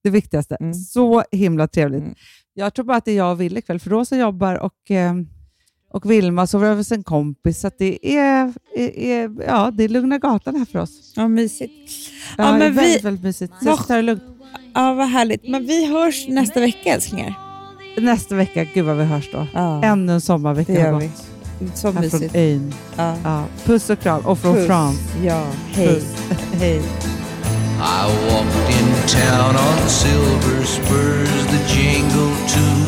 [0.02, 0.56] Det viktigaste.
[0.60, 0.74] Mm.
[0.74, 2.02] Så himla trevligt.
[2.02, 2.14] Mm.
[2.54, 5.14] Jag tror bara att det är jag och Ville ikväll, för Rosa jobbar och, eh,
[5.90, 7.60] och Vilma sover över hos en kompis.
[7.60, 11.12] Så att det, är, är, är, ja, det är lugna gatan här för oss.
[11.16, 11.72] Ja, mysigt.
[12.38, 13.52] Ja, Ja, men vi- väldigt, väldigt mysigt.
[13.62, 14.22] Så jag det lugnt.
[14.74, 15.48] Ja, vad härligt.
[15.48, 17.34] Men vi hörs nästa vecka älsklingar.
[18.00, 19.46] Nästa vecka, gud vad vi hörs då.
[19.54, 21.02] Ja, Ännu en sommarvecka det har gör gått.
[21.60, 21.68] vi.
[21.74, 22.74] Så Här från ön.
[22.96, 23.16] Ja.
[23.24, 24.26] Ja, puss och kram.
[24.26, 24.66] Och från Puss.
[24.66, 25.00] France.
[25.24, 26.02] Ja, hej.
[26.52, 26.76] Hej.
[26.76, 26.80] I
[28.30, 32.87] walked in town on silver spurs, the jingle too.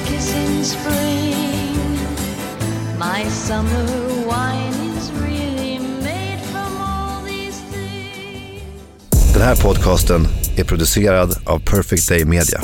[0.00, 1.98] an angel's kiss in spring.
[2.98, 3.86] My summer
[4.26, 9.32] wine is really made from all these things.
[9.32, 12.60] Den här podcasten är producerad av Perfect Day Media.